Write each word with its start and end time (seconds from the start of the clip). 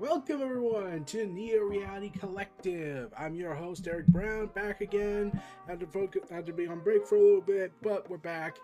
Welcome 0.00 0.40
everyone 0.40 1.04
to 1.04 1.26
Neo 1.26 1.60
Reality 1.60 2.08
Collective. 2.08 3.12
I'm 3.18 3.34
your 3.34 3.52
host 3.52 3.86
Eric 3.86 4.06
Brown, 4.06 4.46
back 4.46 4.80
again. 4.80 5.38
Had 5.68 5.78
to 5.80 5.86
focus, 5.86 6.22
had 6.30 6.46
to 6.46 6.54
be 6.54 6.66
on 6.66 6.80
break 6.80 7.06
for 7.06 7.16
a 7.16 7.20
little 7.20 7.42
bit, 7.42 7.70
but 7.82 8.08
we're 8.08 8.16
back. 8.16 8.56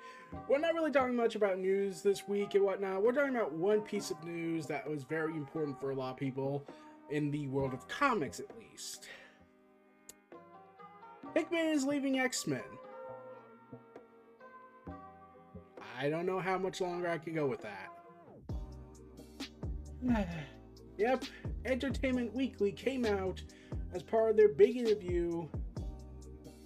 We're 0.49 0.61
not 0.61 0.73
really 0.73 0.93
talking 0.93 1.15
much 1.15 1.35
about 1.35 1.59
news 1.59 2.01
this 2.01 2.27
week 2.27 2.55
and 2.55 2.65
whatnot. 2.65 3.03
We're 3.03 3.13
talking 3.13 3.37
about 3.37 3.53
one 3.53 3.83
piece 3.83 4.11
of 4.11 4.25
news 4.25 4.67
that 4.69 4.89
was 4.89 5.03
very 5.03 5.35
important 5.35 5.79
for 5.79 5.91
a 5.91 5.95
lot 5.95 6.13
of 6.13 6.17
people 6.17 6.65
in 7.11 7.31
the 7.31 7.49
world 7.49 7.75
of 7.75 7.87
comics, 7.87 8.41
at 8.41 8.47
least. 8.59 9.07
Hickman 11.35 11.67
is 11.67 11.85
leaving 11.85 12.19
X 12.19 12.47
Men. 12.47 12.63
I 16.01 16.09
don't 16.09 16.25
know 16.25 16.41
how 16.41 16.57
much 16.57 16.81
longer 16.81 17.11
I 17.11 17.19
can 17.19 17.35
go 17.35 17.47
with 17.47 17.61
that. 17.61 17.91
Yep, 20.99 21.25
Entertainment 21.65 22.35
Weekly 22.35 22.73
came 22.73 23.05
out 23.05 23.43
as 23.93 24.03
part 24.03 24.31
of 24.31 24.37
their 24.37 24.49
big 24.49 24.77
interview 24.77 25.47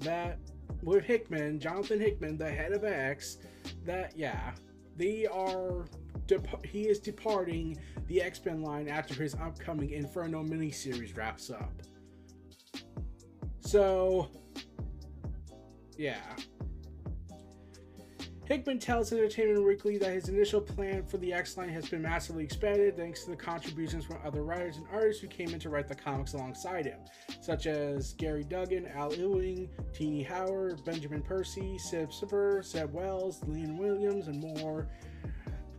that 0.00 0.39
with 0.83 1.05
Hickman, 1.05 1.59
Jonathan 1.59 2.00
Hickman, 2.00 2.39
the 2.39 2.50
head 2.50 2.72
of 2.72 2.84
X, 2.84 3.39
that 3.84 4.17
yeah, 4.17 4.53
they 4.97 5.27
are 5.27 5.87
dep- 6.27 6.64
he 6.64 6.83
is 6.83 6.98
departing 6.98 7.77
the 8.06 8.22
X-Men 8.22 8.62
line 8.62 8.89
after 8.89 9.14
his 9.14 9.34
upcoming 9.34 9.91
Inferno 9.91 10.42
miniseries 10.42 11.17
wraps 11.17 11.50
up. 11.50 11.72
So 13.60 14.28
yeah, 15.99 16.37
Hickman 18.50 18.81
tells 18.81 19.12
Entertainment 19.12 19.65
Weekly 19.65 19.97
that 19.99 20.12
his 20.12 20.28
initial 20.28 20.61
plan 20.61 21.05
for 21.05 21.19
the 21.19 21.33
X 21.33 21.56
line 21.56 21.69
has 21.69 21.88
been 21.88 22.03
massively 22.03 22.43
expanded 22.43 22.97
thanks 22.97 23.22
to 23.22 23.31
the 23.31 23.37
contributions 23.37 24.05
from 24.05 24.19
other 24.25 24.43
writers 24.43 24.77
and 24.77 24.87
artists 24.93 25.22
who 25.22 25.28
came 25.28 25.50
in 25.50 25.61
to 25.61 25.71
write 25.71 25.87
the 25.87 25.94
comics 25.94 26.33
alongside 26.33 26.84
him, 26.84 26.99
such 27.41 27.69
as 27.69 28.12
Gerry 28.15 28.43
Duggan, 28.43 28.88
Al 28.88 29.15
Ewing, 29.15 29.69
Tini 29.93 30.25
Howard, 30.25 30.84
Benjamin 30.84 31.22
Percy, 31.22 31.78
Si 31.78 32.05
Spurrier, 32.11 32.61
Zeb 32.65 32.93
Wells, 32.93 33.41
Leah 33.47 33.72
Williams, 33.72 34.27
and 34.27 34.41
more. 34.41 34.88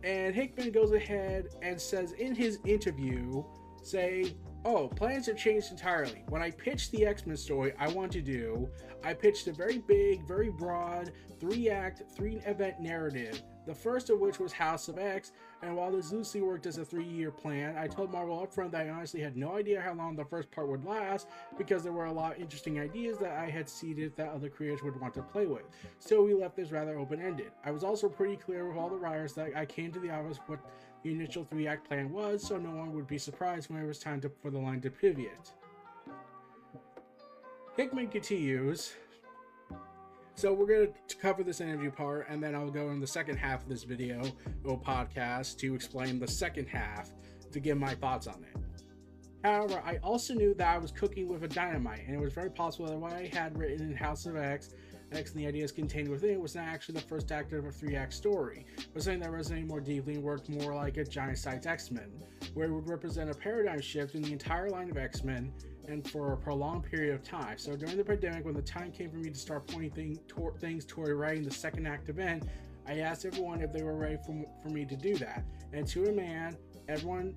And 0.02 0.34
Hickman 0.34 0.70
goes 0.70 0.92
ahead 0.92 1.48
and 1.60 1.78
says 1.78 2.12
in 2.12 2.34
his 2.34 2.58
interview, 2.64 3.44
say, 3.82 4.34
Oh, 4.64 4.86
plans 4.86 5.26
have 5.26 5.36
changed 5.36 5.72
entirely. 5.72 6.22
When 6.28 6.40
I 6.40 6.50
pitched 6.50 6.92
the 6.92 7.04
X 7.04 7.26
Men 7.26 7.36
story 7.36 7.72
I 7.78 7.88
want 7.88 8.12
to 8.12 8.22
do, 8.22 8.68
I 9.02 9.12
pitched 9.12 9.48
a 9.48 9.52
very 9.52 9.78
big, 9.78 10.26
very 10.26 10.50
broad, 10.50 11.10
three 11.40 11.68
act, 11.68 12.02
three 12.14 12.40
event 12.46 12.80
narrative. 12.80 13.42
The 13.66 13.74
first 13.74 14.08
of 14.08 14.20
which 14.20 14.38
was 14.38 14.52
House 14.52 14.86
of 14.88 14.98
X, 14.98 15.32
and 15.62 15.76
while 15.76 15.92
this 15.92 16.10
loosely 16.10 16.40
worked 16.40 16.66
as 16.66 16.78
a 16.78 16.84
three 16.84 17.04
year 17.04 17.30
plan, 17.30 17.76
I 17.78 17.86
told 17.86 18.10
Marvel 18.10 18.44
upfront 18.44 18.72
that 18.72 18.86
I 18.86 18.90
honestly 18.90 19.20
had 19.20 19.36
no 19.36 19.56
idea 19.56 19.80
how 19.80 19.94
long 19.94 20.16
the 20.16 20.24
first 20.24 20.50
part 20.50 20.68
would 20.68 20.84
last 20.84 21.28
because 21.56 21.84
there 21.84 21.92
were 21.92 22.06
a 22.06 22.12
lot 22.12 22.34
of 22.34 22.40
interesting 22.40 22.80
ideas 22.80 23.16
that 23.18 23.32
I 23.32 23.48
had 23.48 23.68
seeded 23.68 24.16
that 24.16 24.30
other 24.30 24.48
creators 24.48 24.82
would 24.82 25.00
want 25.00 25.14
to 25.14 25.22
play 25.22 25.46
with. 25.46 25.62
So 26.00 26.24
we 26.24 26.34
left 26.34 26.56
this 26.56 26.72
rather 26.72 26.98
open 26.98 27.22
ended. 27.22 27.52
I 27.64 27.70
was 27.70 27.84
also 27.84 28.08
pretty 28.08 28.36
clear 28.36 28.66
with 28.66 28.76
all 28.76 28.88
the 28.88 28.96
writers 28.96 29.34
that 29.34 29.56
I 29.56 29.64
came 29.64 29.92
to 29.92 30.00
the 30.00 30.10
office 30.10 30.38
what 30.46 30.58
the 31.04 31.12
initial 31.12 31.44
three 31.44 31.68
act 31.68 31.86
plan 31.86 32.12
was, 32.12 32.42
so 32.42 32.58
no 32.58 32.70
one 32.70 32.92
would 32.94 33.06
be 33.06 33.18
surprised 33.18 33.70
when 33.70 33.82
it 33.82 33.86
was 33.86 33.98
time 33.98 34.20
to, 34.22 34.30
for 34.42 34.50
the 34.50 34.58
line 34.58 34.80
to 34.80 34.90
pivot. 34.90 35.52
Hickman 37.76 38.08
continues. 38.08 38.94
So 40.34 40.52
we're 40.52 40.66
going 40.66 40.88
to 41.08 41.16
cover 41.16 41.42
this 41.44 41.60
interview 41.60 41.90
part, 41.90 42.26
and 42.28 42.42
then 42.42 42.54
I'll 42.54 42.70
go 42.70 42.90
in 42.90 43.00
the 43.00 43.06
second 43.06 43.36
half 43.36 43.62
of 43.62 43.68
this 43.68 43.84
video 43.84 44.22
or 44.64 44.80
podcast 44.80 45.58
to 45.58 45.74
explain 45.74 46.18
the 46.18 46.26
second 46.26 46.66
half 46.66 47.10
to 47.52 47.60
give 47.60 47.78
my 47.78 47.94
thoughts 47.94 48.26
on 48.26 48.42
it. 48.42 48.56
However, 49.44 49.82
I 49.84 49.98
also 50.02 50.34
knew 50.34 50.54
that 50.54 50.66
I 50.66 50.78
was 50.78 50.90
cooking 50.90 51.28
with 51.28 51.42
a 51.44 51.48
dynamite, 51.48 52.06
and 52.06 52.14
it 52.14 52.20
was 52.20 52.32
very 52.32 52.50
possible 52.50 52.86
that 52.86 52.98
what 52.98 53.12
I 53.12 53.30
had 53.32 53.58
written 53.58 53.90
in 53.90 53.96
House 53.96 54.26
of 54.26 54.36
X 54.36 54.70
X 55.12 55.32
and 55.32 55.40
the 55.40 55.46
ideas 55.46 55.72
contained 55.72 56.08
within 56.08 56.30
it 56.30 56.40
was 56.40 56.54
not 56.54 56.64
actually 56.64 56.94
the 56.94 57.02
first 57.02 57.30
act 57.32 57.52
of 57.52 57.66
a 57.66 57.70
three 57.70 57.96
act 57.96 58.14
story, 58.14 58.64
but 58.94 59.02
something 59.02 59.20
that 59.20 59.30
resonated 59.30 59.68
more 59.68 59.80
deeply 59.80 60.14
and 60.14 60.22
worked 60.22 60.48
more 60.48 60.74
like 60.74 60.96
a 60.96 61.04
giant 61.04 61.38
size 61.38 61.66
X 61.66 61.90
Men, 61.90 62.10
where 62.54 62.66
it 62.66 62.72
would 62.72 62.88
represent 62.88 63.30
a 63.30 63.34
paradigm 63.34 63.80
shift 63.80 64.14
in 64.14 64.22
the 64.22 64.32
entire 64.32 64.70
line 64.70 64.90
of 64.90 64.96
X 64.96 65.22
Men 65.22 65.52
and 65.88 66.08
for 66.08 66.32
a 66.32 66.36
prolonged 66.36 66.84
period 66.84 67.14
of 67.14 67.22
time. 67.22 67.58
So 67.58 67.76
during 67.76 67.96
the 67.96 68.04
pandemic, 68.04 68.44
when 68.44 68.54
the 68.54 68.62
time 68.62 68.92
came 68.92 69.10
for 69.10 69.16
me 69.16 69.30
to 69.30 69.38
start 69.38 69.66
pointing 69.66 69.90
thing, 69.90 70.18
things 70.60 70.84
toward 70.84 71.16
writing 71.16 71.42
the 71.42 71.50
second 71.50 71.86
act 71.86 72.08
event, 72.08 72.44
I 72.86 72.98
asked 72.98 73.24
everyone 73.24 73.60
if 73.60 73.72
they 73.72 73.82
were 73.82 73.96
ready 73.96 74.18
for, 74.26 74.44
for 74.62 74.68
me 74.68 74.84
to 74.84 74.96
do 74.96 75.16
that. 75.16 75.44
And 75.72 75.86
to 75.88 76.06
a 76.06 76.12
man, 76.12 76.56
everyone 76.88 77.34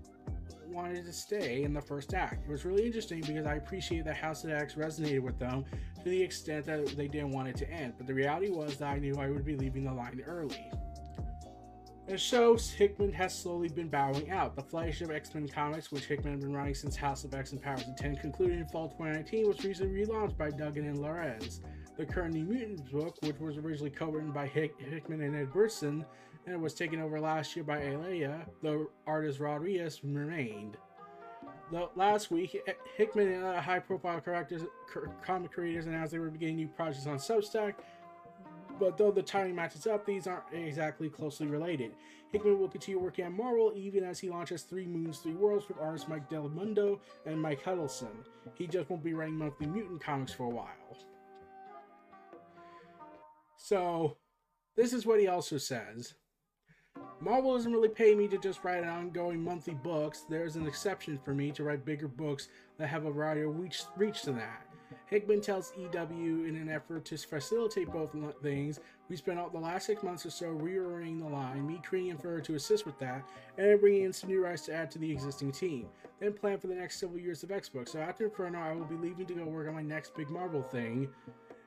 wanted 0.67 1.05
to 1.05 1.13
stay 1.13 1.63
in 1.63 1.73
the 1.73 1.81
first 1.81 2.13
act. 2.13 2.47
It 2.47 2.51
was 2.51 2.65
really 2.65 2.85
interesting 2.85 3.21
because 3.21 3.45
I 3.45 3.55
appreciated 3.55 4.05
that 4.07 4.17
House 4.17 4.43
of 4.43 4.51
X 4.51 4.73
resonated 4.75 5.21
with 5.21 5.39
them 5.39 5.63
to 6.03 6.09
the 6.09 6.21
extent 6.21 6.65
that 6.65 6.97
they 6.97 7.07
didn't 7.07 7.31
want 7.31 7.47
it 7.47 7.55
to 7.57 7.69
end. 7.69 7.93
But 7.97 8.07
the 8.07 8.13
reality 8.13 8.49
was 8.49 8.77
that 8.77 8.89
I 8.89 8.99
knew 8.99 9.15
I 9.17 9.29
would 9.29 9.45
be 9.45 9.55
leaving 9.55 9.85
the 9.85 9.93
line 9.93 10.21
early. 10.25 10.69
It 12.07 12.19
shows 12.19 12.69
Hickman 12.69 13.11
has 13.13 13.37
slowly 13.37 13.67
been 13.67 13.89
bowing 13.89 14.29
out. 14.29 14.55
The 14.55 14.61
flagship 14.61 15.09
X-Men 15.09 15.47
comics, 15.47 15.91
which 15.91 16.05
Hickman 16.05 16.33
had 16.33 16.41
been 16.41 16.53
writing 16.53 16.75
since 16.75 16.95
House 16.95 17.23
of 17.23 17.33
X 17.33 17.51
and 17.51 17.61
Powers 17.61 17.87
of 17.87 17.95
10, 17.95 18.17
concluded 18.17 18.59
in 18.59 18.67
fall 18.67 18.89
2019, 18.89 19.47
was 19.47 19.65
recently 19.65 20.05
relaunched 20.05 20.37
by 20.37 20.51
Duggan 20.51 20.85
and 20.85 20.99
Larraz. 20.99 21.61
The 21.97 22.05
current 22.05 22.35
New 22.35 22.43
Mutants 22.43 22.83
book, 22.91 23.15
which 23.21 23.39
was 23.39 23.57
originally 23.57 23.89
co-written 23.89 24.31
by 24.31 24.45
Hick- 24.45 24.79
Hickman 24.79 25.21
and 25.21 25.35
Ed 25.35 25.51
Brisson, 25.51 26.05
and 26.45 26.61
was 26.61 26.75
taken 26.75 27.01
over 27.01 27.19
last 27.19 27.55
year 27.55 27.65
by 27.65 27.81
Alea, 27.81 28.45
the 28.61 28.87
artist 29.07 29.39
Rodriguez 29.39 30.01
remained. 30.03 30.77
The, 31.71 31.89
last 31.95 32.29
week, 32.29 32.55
Hickman 32.95 33.29
and 33.29 33.43
other 33.43 33.61
high-profile 33.61 34.21
characters, 34.21 34.61
comic 35.23 35.51
creators 35.51 35.87
announced 35.87 36.11
they 36.11 36.19
were 36.19 36.29
beginning 36.29 36.57
new 36.57 36.67
projects 36.67 37.07
on 37.07 37.17
Substack, 37.17 37.73
but 38.79 38.97
though 38.97 39.11
the 39.11 39.21
timing 39.21 39.55
matches 39.55 39.87
up, 39.87 40.05
these 40.05 40.27
aren't 40.27 40.43
exactly 40.53 41.09
closely 41.09 41.47
related. 41.47 41.91
Hickman 42.31 42.59
will 42.59 42.67
continue 42.67 42.99
working 42.99 43.25
on 43.25 43.37
Marvel 43.37 43.71
even 43.75 44.03
as 44.03 44.19
he 44.19 44.29
launches 44.29 44.63
Three 44.63 44.87
Moons, 44.87 45.19
Three 45.19 45.33
Worlds 45.33 45.67
with 45.67 45.77
artists 45.79 46.07
Mike 46.07 46.29
Del 46.29 46.49
Mundo 46.49 46.99
and 47.25 47.41
Mike 47.41 47.63
Huddleston. 47.63 48.25
He 48.55 48.67
just 48.67 48.89
won't 48.89 49.03
be 49.03 49.13
writing 49.13 49.37
monthly 49.37 49.67
mutant 49.67 50.01
comics 50.01 50.33
for 50.33 50.43
a 50.43 50.49
while. 50.49 50.67
So, 53.57 54.17
this 54.75 54.93
is 54.93 55.05
what 55.05 55.19
he 55.19 55.27
also 55.27 55.57
says. 55.57 56.13
Marvel 57.21 57.55
doesn't 57.55 57.71
really 57.71 57.89
pay 57.89 58.13
me 58.13 58.27
to 58.27 58.37
just 58.37 58.63
write 58.63 58.83
ongoing 58.83 59.43
monthly 59.43 59.73
books. 59.73 60.25
There's 60.29 60.57
an 60.57 60.67
exception 60.67 61.17
for 61.23 61.33
me 61.33 61.51
to 61.51 61.63
write 61.63 61.85
bigger 61.85 62.07
books 62.07 62.49
that 62.77 62.87
have 62.87 63.05
a 63.05 63.11
wider 63.11 63.49
reach, 63.49 63.83
reach 63.95 64.23
than 64.23 64.35
that. 64.35 64.67
Hickman 65.07 65.41
tells 65.41 65.73
EW 65.77 66.45
in 66.45 66.55
an 66.55 66.69
effort 66.69 67.05
to 67.05 67.17
facilitate 67.17 67.91
both 67.91 68.15
things, 68.41 68.79
we 69.09 69.15
spent 69.15 69.37
all 69.37 69.49
the 69.49 69.59
last 69.59 69.85
six 69.85 70.01
months 70.01 70.25
or 70.25 70.31
so 70.31 70.47
reorienting 70.47 71.19
the 71.19 71.29
line, 71.29 71.65
me 71.67 71.79
creating 71.83 72.11
Inferno 72.11 72.41
to 72.41 72.55
assist 72.55 72.85
with 72.85 72.97
that, 72.99 73.23
and 73.57 73.79
bringing 73.79 74.03
in 74.03 74.13
some 74.13 74.29
new 74.29 74.43
writers 74.43 74.63
to 74.63 74.73
add 74.73 74.89
to 74.91 74.99
the 74.99 75.11
existing 75.11 75.51
team. 75.51 75.87
Then 76.19 76.33
plan 76.33 76.57
for 76.57 76.67
the 76.67 76.75
next 76.75 76.99
several 76.99 77.19
years 77.19 77.43
of 77.43 77.51
X-Books. 77.51 77.91
So 77.91 77.99
after 77.99 78.25
Inferno, 78.25 78.59
I 78.59 78.73
will 78.73 78.85
be 78.85 78.95
leaving 78.95 79.25
to 79.27 79.33
go 79.33 79.45
work 79.45 79.67
on 79.67 79.75
my 79.75 79.83
next 79.83 80.15
big 80.15 80.29
Marvel 80.29 80.63
thing. 80.63 81.09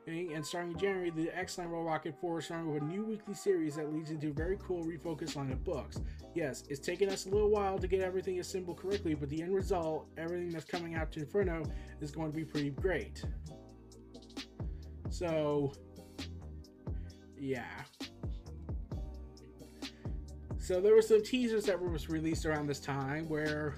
And 0.09 0.45
starting 0.45 0.73
in 0.73 0.79
January, 0.79 1.11
the 1.11 1.31
X-Line 1.37 1.71
will 1.71 1.85
rocket 1.85 2.19
forward, 2.19 2.43
starting 2.43 2.73
with 2.73 2.83
a 2.83 2.87
new 2.87 3.05
weekly 3.05 3.35
series 3.35 3.77
that 3.77 3.93
leads 3.93 4.11
into 4.11 4.29
a 4.29 4.33
very 4.33 4.57
cool 4.59 4.83
refocused 4.83 5.37
line 5.37 5.53
of 5.53 5.63
books. 5.63 6.01
Yes, 6.35 6.65
it's 6.71 6.81
taken 6.81 7.11
us 7.11 7.27
a 7.27 7.29
little 7.29 7.51
while 7.51 7.79
to 7.79 7.87
get 7.87 8.01
everything 8.01 8.41
assembled 8.41 8.79
correctly, 8.79 9.15
but 9.15 9.29
the 9.29 9.43
end 9.43 9.55
result, 9.55 10.07
everything 10.17 10.49
that's 10.49 10.65
coming 10.65 10.95
out 10.95 11.13
to 11.13 11.21
Inferno, 11.21 11.63
is 12.01 12.11
going 12.11 12.31
to 12.31 12.37
be 12.37 12.45
pretty 12.45 12.71
great. 12.71 13.23
So, 15.11 15.73
yeah. 17.39 17.65
So 20.59 20.81
there 20.81 20.95
were 20.95 21.03
some 21.03 21.23
teasers 21.23 21.65
that 21.67 21.79
was 21.79 22.09
released 22.09 22.47
around 22.47 22.67
this 22.67 22.81
time 22.81 23.29
where 23.29 23.77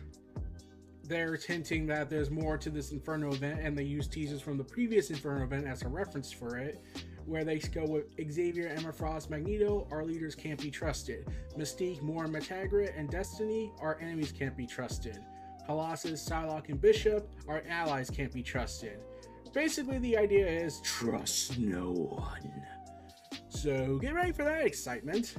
they're 1.11 1.35
hinting 1.35 1.87
that 1.89 2.09
there's 2.09 2.31
more 2.31 2.57
to 2.57 2.71
this 2.71 2.93
Inferno 2.93 3.33
event, 3.33 3.61
and 3.61 3.77
they 3.77 3.83
use 3.83 4.07
teasers 4.07 4.41
from 4.41 4.57
the 4.57 4.65
previous 4.65 5.11
Inferno 5.11 5.43
event 5.43 5.67
as 5.67 5.83
a 5.83 5.89
reference 5.89 6.31
for 6.31 6.57
it, 6.57 6.81
where 7.27 7.43
they 7.45 7.59
go 7.59 7.85
with 7.85 8.15
Xavier, 8.33 8.69
Emma 8.69 8.93
Frost, 8.93 9.29
Magneto, 9.29 9.89
our 9.91 10.05
leaders 10.05 10.37
can't 10.37 10.63
be 10.63 10.71
trusted. 10.71 11.27
Mystique, 11.59 12.01
Moira 12.01 12.29
MacTaggert, 12.29 12.97
and 12.97 13.11
Destiny, 13.11 13.73
our 13.81 13.99
enemies 14.01 14.31
can't 14.33 14.57
be 14.57 14.69
trusted. 14.69 15.19
Colossus, 15.67 16.27
Psylocke, 16.27 16.69
and 16.69 16.81
Bishop, 16.81 17.29
our 17.49 17.65
allies 17.69 18.09
can't 18.09 18.33
be 18.33 18.43
trusted. 18.43 19.03
Basically, 19.53 19.99
the 19.99 20.17
idea 20.17 20.47
is 20.47 20.81
trust 20.83 21.59
no 21.59 21.91
one. 21.91 22.65
So 23.49 23.99
get 23.99 24.15
ready 24.15 24.31
for 24.31 24.45
that 24.45 24.65
excitement. 24.65 25.35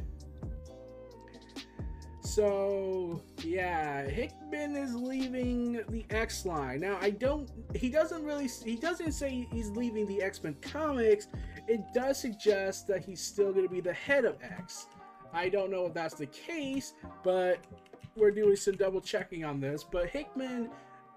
So 2.21 3.21
yeah, 3.43 3.80
Hickman 4.11 4.75
is 4.75 4.93
leaving 4.93 5.81
the 5.89 6.05
X 6.09 6.45
line. 6.45 6.81
Now 6.81 6.97
I 7.01 7.11
don't 7.11 7.49
he 7.73 7.89
doesn't 7.89 8.23
really 8.23 8.49
he 8.65 8.75
doesn't 8.75 9.13
say 9.13 9.47
he's 9.51 9.69
leaving 9.71 10.05
the 10.07 10.21
X-Men 10.21 10.55
comics. 10.61 11.27
It 11.67 11.81
does 11.93 12.19
suggest 12.19 12.87
that 12.87 13.03
he's 13.03 13.21
still 13.21 13.53
gonna 13.53 13.69
be 13.69 13.81
the 13.81 13.93
head 13.93 14.25
of 14.25 14.35
X. 14.43 14.87
I 15.33 15.47
don't 15.47 15.71
know 15.71 15.85
if 15.85 15.93
that's 15.93 16.15
the 16.15 16.25
case, 16.27 16.93
but 17.23 17.59
we're 18.17 18.31
doing 18.31 18.57
some 18.57 18.75
double 18.75 18.99
checking 18.99 19.45
on 19.45 19.61
this. 19.61 19.83
But 19.83 20.07
Hickman 20.07 20.69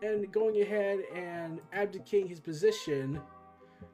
and 0.03 0.31
going 0.31 0.63
ahead 0.63 1.01
and 1.15 1.61
abdicating 1.73 2.29
his 2.29 2.41
position 2.41 3.21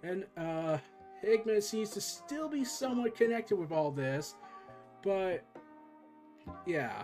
and 0.03 0.27
uh 0.37 0.77
Hickman 1.23 1.63
seems 1.63 1.91
to 1.91 2.01
still 2.01 2.49
be 2.49 2.65
somewhat 2.65 3.17
connected 3.17 3.57
with 3.57 3.73
all 3.73 3.91
this, 3.91 4.35
but 5.03 5.45
yeah. 6.67 7.03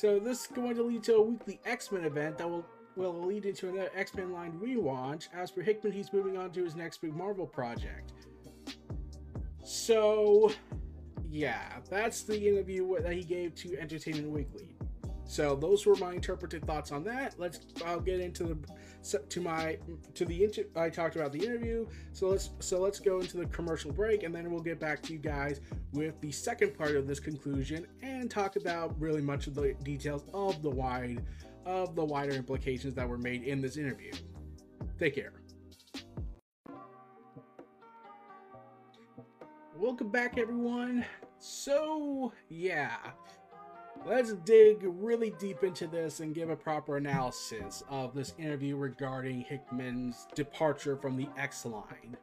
So 0.00 0.18
this 0.18 0.40
is 0.40 0.46
going 0.46 0.76
to 0.76 0.82
lead 0.82 1.02
to 1.04 1.16
a 1.16 1.20
weekly 1.20 1.60
X-Men 1.66 2.06
event 2.06 2.38
that 2.38 2.48
will 2.48 2.64
will 2.96 3.22
lead 3.22 3.44
into 3.44 3.68
another 3.68 3.90
X-Men 3.94 4.32
line 4.32 4.58
relaunch. 4.58 5.28
As 5.34 5.50
for 5.50 5.60
Hickman, 5.60 5.92
he's 5.92 6.10
moving 6.10 6.38
on 6.38 6.52
to 6.52 6.64
his 6.64 6.74
next 6.74 7.02
big 7.02 7.14
Marvel 7.14 7.46
project. 7.46 8.14
So, 9.62 10.52
yeah, 11.28 11.80
that's 11.90 12.22
the 12.22 12.48
interview 12.48 12.98
that 13.02 13.12
he 13.12 13.22
gave 13.22 13.54
to 13.56 13.78
Entertainment 13.78 14.30
Weekly. 14.30 14.74
So 15.24 15.54
those 15.54 15.86
were 15.86 15.96
my 15.96 16.14
interpreted 16.14 16.64
thoughts 16.66 16.90
on 16.92 17.04
that. 17.04 17.38
Let's 17.38 17.60
I'll 17.86 18.00
get 18.00 18.20
into 18.20 18.44
the 18.44 19.18
to 19.28 19.40
my 19.40 19.78
to 20.14 20.24
the 20.24 20.44
inter, 20.44 20.64
I 20.76 20.90
talked 20.90 21.16
about 21.16 21.32
the 21.32 21.44
interview. 21.44 21.86
So 22.12 22.28
let's 22.28 22.50
so 22.58 22.80
let's 22.80 22.98
go 22.98 23.20
into 23.20 23.36
the 23.36 23.46
commercial 23.46 23.92
break 23.92 24.22
and 24.24 24.34
then 24.34 24.50
we'll 24.50 24.62
get 24.62 24.80
back 24.80 25.02
to 25.02 25.12
you 25.12 25.18
guys 25.18 25.60
with 25.92 26.20
the 26.20 26.32
second 26.32 26.76
part 26.76 26.96
of 26.96 27.06
this 27.06 27.20
conclusion 27.20 27.86
and 28.02 28.30
talk 28.30 28.56
about 28.56 28.98
really 29.00 29.22
much 29.22 29.46
of 29.46 29.54
the 29.54 29.74
details 29.82 30.24
of 30.34 30.62
the 30.62 30.70
wide 30.70 31.22
of 31.64 31.94
the 31.94 32.04
wider 32.04 32.32
implications 32.32 32.94
that 32.94 33.08
were 33.08 33.18
made 33.18 33.44
in 33.44 33.60
this 33.60 33.76
interview. 33.76 34.12
Take 34.98 35.14
care. 35.14 35.32
Welcome 39.76 40.10
back 40.10 40.36
everyone. 40.36 41.06
So, 41.38 42.34
yeah, 42.50 42.98
Let's 44.06 44.32
dig 44.32 44.78
really 44.82 45.32
deep 45.38 45.62
into 45.62 45.86
this 45.86 46.20
and 46.20 46.34
give 46.34 46.48
a 46.48 46.56
proper 46.56 46.96
analysis 46.96 47.82
of 47.88 48.14
this 48.14 48.32
interview 48.38 48.76
regarding 48.76 49.42
Hickman's 49.42 50.26
departure 50.34 50.96
from 50.96 51.16
the 51.16 51.28
X 51.36 51.66
line. 51.66 52.16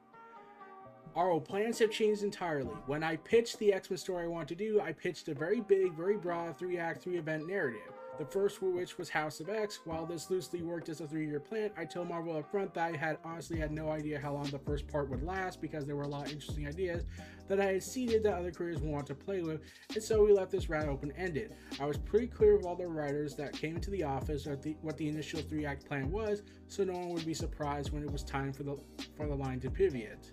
Our 1.18 1.40
plans 1.40 1.80
have 1.80 1.90
changed 1.90 2.22
entirely. 2.22 2.76
When 2.86 3.02
I 3.02 3.16
pitched 3.16 3.58
the 3.58 3.74
X 3.74 3.90
Men 3.90 3.98
story 3.98 4.26
I 4.26 4.28
want 4.28 4.48
to 4.50 4.56
do, 4.56 4.80
I 4.80 4.92
pitched 4.92 5.28
a 5.30 5.34
very 5.34 5.62
big, 5.62 5.94
very 5.94 6.16
broad 6.16 6.56
three 6.60 6.78
act, 6.78 7.02
three 7.02 7.18
event 7.18 7.48
narrative. 7.48 7.92
The 8.20 8.26
first 8.26 8.58
of 8.58 8.68
which 8.68 9.00
was 9.00 9.10
House 9.10 9.40
of 9.40 9.50
X. 9.50 9.80
While 9.84 10.06
this 10.06 10.30
loosely 10.30 10.62
worked 10.62 10.90
as 10.90 11.02
a 11.02 11.08
three-year 11.08 11.40
plan, 11.40 11.72
I 11.76 11.86
told 11.86 12.10
Marvel 12.10 12.38
up 12.38 12.52
front 12.52 12.72
that 12.76 12.94
I 12.94 12.96
had 12.96 13.18
honestly 13.26 13.58
had 13.58 13.72
no 13.72 13.90
idea 13.90 14.20
how 14.20 14.34
long 14.34 14.46
the 14.46 14.60
first 14.60 14.88
part 14.88 15.10
would 15.10 15.24
last 15.24 15.60
because 15.60 15.88
there 15.88 15.96
were 15.96 16.04
a 16.04 16.08
lot 16.08 16.28
of 16.28 16.34
interesting 16.34 16.68
ideas 16.68 17.06
that 17.48 17.60
I 17.60 17.74
had 17.74 17.84
seeded 17.84 18.22
that 18.24 18.36
other 18.36 18.52
creators 18.52 18.82
want 18.82 19.08
to 19.08 19.16
play 19.16 19.42
with, 19.42 19.62
and 19.94 20.04
so 20.04 20.24
we 20.24 20.34
left 20.34 20.52
this 20.52 20.70
route 20.70 20.88
open-ended. 20.88 21.56
I 21.80 21.86
was 21.86 21.98
pretty 21.98 22.28
clear 22.28 22.58
with 22.58 22.66
all 22.66 22.76
the 22.76 22.88
writers 22.88 23.36
that 23.36 23.54
came 23.54 23.76
into 23.76 23.90
the 23.90 24.04
office 24.04 24.44
the, 24.44 24.76
what 24.82 24.98
the 24.98 25.08
initial 25.08 25.42
three-act 25.42 25.88
plan 25.88 26.12
was, 26.12 26.44
so 26.68 26.84
no 26.84 26.94
one 26.94 27.10
would 27.10 27.26
be 27.26 27.34
surprised 27.34 27.92
when 27.92 28.04
it 28.04 28.12
was 28.12 28.24
time 28.24 28.54
for 28.54 28.64
the 28.64 28.78
for 29.16 29.28
the 29.28 29.36
line 29.36 29.60
to 29.62 29.70
pivot. 29.70 30.32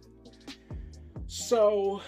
So, 1.26 2.02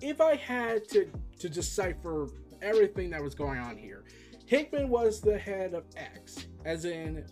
if 0.00 0.20
I 0.20 0.36
had 0.36 0.88
to 0.90 1.08
to 1.40 1.48
decipher 1.48 2.28
everything 2.62 3.10
that 3.10 3.22
was 3.22 3.34
going 3.34 3.58
on 3.58 3.76
here, 3.76 4.04
Hickman 4.46 4.88
was 4.88 5.20
the 5.20 5.38
head 5.38 5.74
of 5.74 5.84
X, 5.96 6.46
as 6.64 6.84
in 6.84 7.24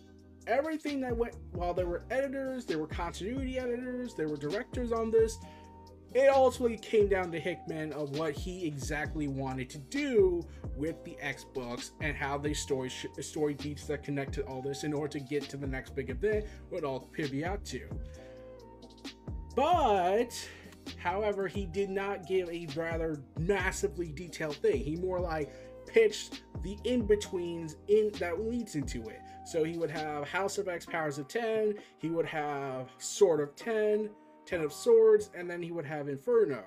everything 0.46 1.00
that 1.00 1.16
went 1.16 1.36
while 1.52 1.74
there 1.74 1.86
were 1.86 2.04
editors, 2.10 2.64
there 2.64 2.78
were 2.78 2.86
continuity 2.86 3.58
editors, 3.58 4.14
there 4.14 4.28
were 4.28 4.36
directors 4.36 4.92
on 4.92 5.10
this. 5.10 5.38
It 6.14 6.28
ultimately 6.28 6.76
came 6.76 7.08
down 7.08 7.32
to 7.32 7.40
Hickman 7.40 7.92
of 7.94 8.18
what 8.18 8.34
he 8.34 8.66
exactly 8.66 9.28
wanted 9.28 9.70
to 9.70 9.78
do 9.78 10.42
with 10.76 11.02
the 11.04 11.16
X 11.20 11.44
books 11.44 11.92
and 12.02 12.14
how 12.14 12.36
the 12.36 12.52
story 12.52 12.90
sh- 12.90 13.06
story 13.20 13.54
beats 13.54 13.86
that 13.86 14.02
connect 14.02 14.34
to 14.34 14.42
all 14.42 14.60
this 14.60 14.84
in 14.84 14.92
order 14.92 15.18
to 15.18 15.20
get 15.20 15.44
to 15.44 15.56
the 15.56 15.66
next 15.66 15.94
big 15.94 16.10
event, 16.10 16.44
what 16.68 16.84
all 16.84 17.00
pivot 17.00 17.44
out 17.44 17.64
to. 17.66 17.88
But 19.54 20.34
However, 20.96 21.48
he 21.48 21.66
did 21.66 21.90
not 21.90 22.26
give 22.26 22.48
a 22.48 22.66
rather 22.76 23.20
massively 23.38 24.12
detailed 24.12 24.56
thing. 24.56 24.82
He 24.82 24.96
more 24.96 25.20
like 25.20 25.52
pitched 25.86 26.42
the 26.62 26.78
in-betweens 26.84 27.76
in 27.88 28.10
that 28.18 28.40
leads 28.40 28.76
into 28.76 29.08
it. 29.08 29.20
So 29.44 29.64
he 29.64 29.76
would 29.76 29.90
have 29.90 30.28
House 30.28 30.58
of 30.58 30.68
X 30.68 30.86
Powers 30.86 31.18
of 31.18 31.28
10, 31.28 31.74
he 31.98 32.10
would 32.10 32.26
have 32.26 32.88
Sword 32.98 33.40
of 33.40 33.56
10, 33.56 34.08
10 34.46 34.60
of 34.60 34.72
Swords, 34.72 35.30
and 35.34 35.50
then 35.50 35.62
he 35.62 35.72
would 35.72 35.84
have 35.84 36.08
Inferno. 36.08 36.64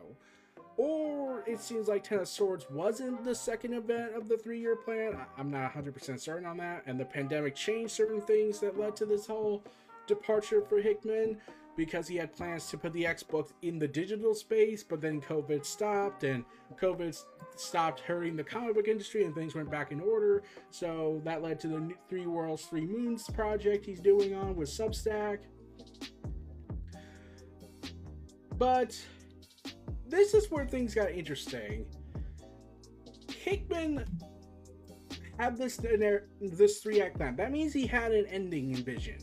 Or 0.77 1.43
it 1.48 1.62
seems 1.62 1.88
like 1.88 2.03
Ten 2.03 2.19
of 2.19 2.27
Swords 2.27 2.65
wasn't 2.69 3.24
the 3.24 3.34
second 3.34 3.74
event 3.74 4.13
of 4.13 4.27
the 4.27 4.38
three 4.38 4.60
year 4.60 4.75
plan. 4.75 5.17
I'm 5.38 5.50
not 5.50 5.74
100% 5.74 6.19
certain 6.19 6.45
on 6.45 6.57
that. 6.57 6.84
And 6.86 7.00
the 7.00 7.05
pandemic 7.05 7.55
changed 7.55 7.93
certain 7.93 8.19
things 8.19 8.60
that 8.60 8.77
led 8.77 8.95
to 8.98 9.05
this 9.05 9.25
whole 9.25 9.63
departure 10.05 10.62
for 10.62 10.81
Hickman 10.81 11.38
because 11.75 12.08
he 12.08 12.15
had 12.15 12.34
plans 12.34 12.67
to 12.70 12.77
put 12.77 12.94
the 12.94 13.05
X 13.05 13.24
books 13.24 13.53
in 13.62 13.79
the 13.79 13.88
digital 13.88 14.34
space, 14.34 14.84
but 14.84 15.01
then 15.01 15.22
COVID 15.22 15.65
stopped 15.65 16.24
and 16.24 16.46
COVID 16.79 17.17
stopped 17.55 18.01
hurting 18.01 18.36
the 18.36 18.44
comic 18.44 18.75
book 18.75 18.88
industry 18.88 19.24
and 19.24 19.34
things 19.34 19.55
went 19.55 19.70
back 19.70 19.91
in 19.91 20.00
order. 20.00 20.44
So 20.72 21.22
that 21.25 21.41
led 21.41 21.60
to 21.62 21.67
the 21.67 21.94
Three 22.10 22.27
Worlds, 22.27 22.63
Three 22.65 22.86
Moons 22.86 23.29
project 23.29 23.86
he's 23.86 24.00
doing 24.00 24.34
on 24.36 24.55
with 24.55 24.70
Substack. 24.70 25.39
But 28.58 29.00
this 30.08 30.34
is 30.34 30.50
where 30.50 30.65
things 30.65 30.96
got 30.96 31.12
interesting. 31.12 31.86
Hickman 33.29 34.05
had 35.38 35.58
this 35.58 35.77
this 36.39 36.79
three 36.79 37.01
act 37.01 37.17
plan. 37.17 37.36
That 37.36 37.51
means 37.51 37.74
he 37.74 37.86
had 37.86 38.13
an 38.13 38.25
ending 38.27 38.72
in 38.72 38.77
vision 38.77 39.17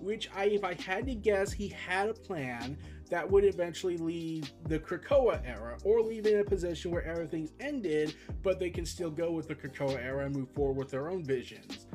which 0.00 0.28
I, 0.34 0.46
if 0.46 0.64
I 0.64 0.74
had 0.74 1.06
to 1.06 1.14
guess, 1.14 1.52
he 1.52 1.68
had 1.68 2.08
a 2.08 2.14
plan 2.14 2.76
that 3.10 3.28
would 3.30 3.44
eventually 3.44 3.96
lead 3.96 4.50
the 4.68 4.78
Krakoa 4.78 5.40
era, 5.44 5.78
or 5.84 6.00
leave 6.00 6.26
in 6.26 6.40
a 6.40 6.44
position 6.44 6.90
where 6.90 7.04
everything's 7.04 7.52
ended, 7.58 8.14
but 8.42 8.58
they 8.58 8.70
can 8.70 8.84
still 8.84 9.10
go 9.10 9.30
with 9.30 9.48
the 9.48 9.54
Krakoa 9.54 10.02
era 10.02 10.26
and 10.26 10.36
move 10.36 10.50
forward 10.50 10.76
with 10.76 10.90
their 10.90 11.08
own 11.08 11.24
visions. 11.24 11.86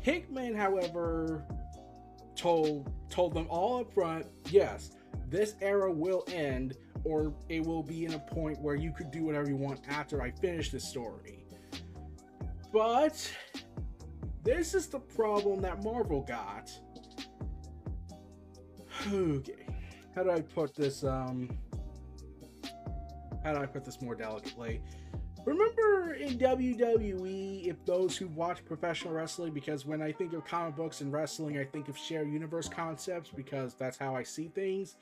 Hickman, 0.00 0.54
however, 0.54 1.44
told 2.36 2.92
told 3.10 3.34
them 3.34 3.46
all 3.48 3.80
up 3.80 3.92
front, 3.92 4.26
yes, 4.48 4.92
this 5.28 5.56
era 5.60 5.90
will 5.90 6.24
end, 6.28 6.76
or 7.04 7.34
it 7.48 7.64
will 7.64 7.82
be 7.82 8.04
in 8.04 8.14
a 8.14 8.18
point 8.18 8.60
where 8.60 8.76
you 8.76 8.92
could 8.92 9.10
do 9.10 9.24
whatever 9.24 9.48
you 9.48 9.56
want 9.56 9.80
after 9.88 10.22
I 10.22 10.30
finish 10.30 10.70
the 10.70 10.78
story. 10.78 11.44
But 12.72 13.32
this 14.44 14.74
is 14.74 14.86
the 14.86 15.00
problem 15.00 15.60
that 15.62 15.82
Marvel 15.82 16.20
got 16.20 16.70
Okay. 19.06 19.66
How 20.14 20.22
do 20.24 20.30
I 20.30 20.40
put 20.40 20.74
this 20.74 21.04
um 21.04 21.48
how 23.44 23.54
do 23.54 23.60
I 23.60 23.66
put 23.66 23.84
this 23.84 24.02
more 24.02 24.14
delicately? 24.14 24.82
Remember 25.44 26.14
in 26.14 26.36
WWE, 26.38 27.66
if 27.66 27.82
those 27.86 28.16
who 28.16 28.28
watch 28.28 28.64
professional 28.64 29.14
wrestling, 29.14 29.54
because 29.54 29.86
when 29.86 30.02
I 30.02 30.12
think 30.12 30.32
of 30.34 30.44
comic 30.44 30.76
books 30.76 31.00
and 31.00 31.12
wrestling, 31.12 31.56
I 31.58 31.64
think 31.64 31.88
of 31.88 31.96
shared 31.96 32.30
universe 32.30 32.68
concepts 32.68 33.30
because 33.30 33.74
that's 33.74 33.96
how 33.96 34.14
I 34.14 34.24
see 34.24 34.48
things. 34.48 34.96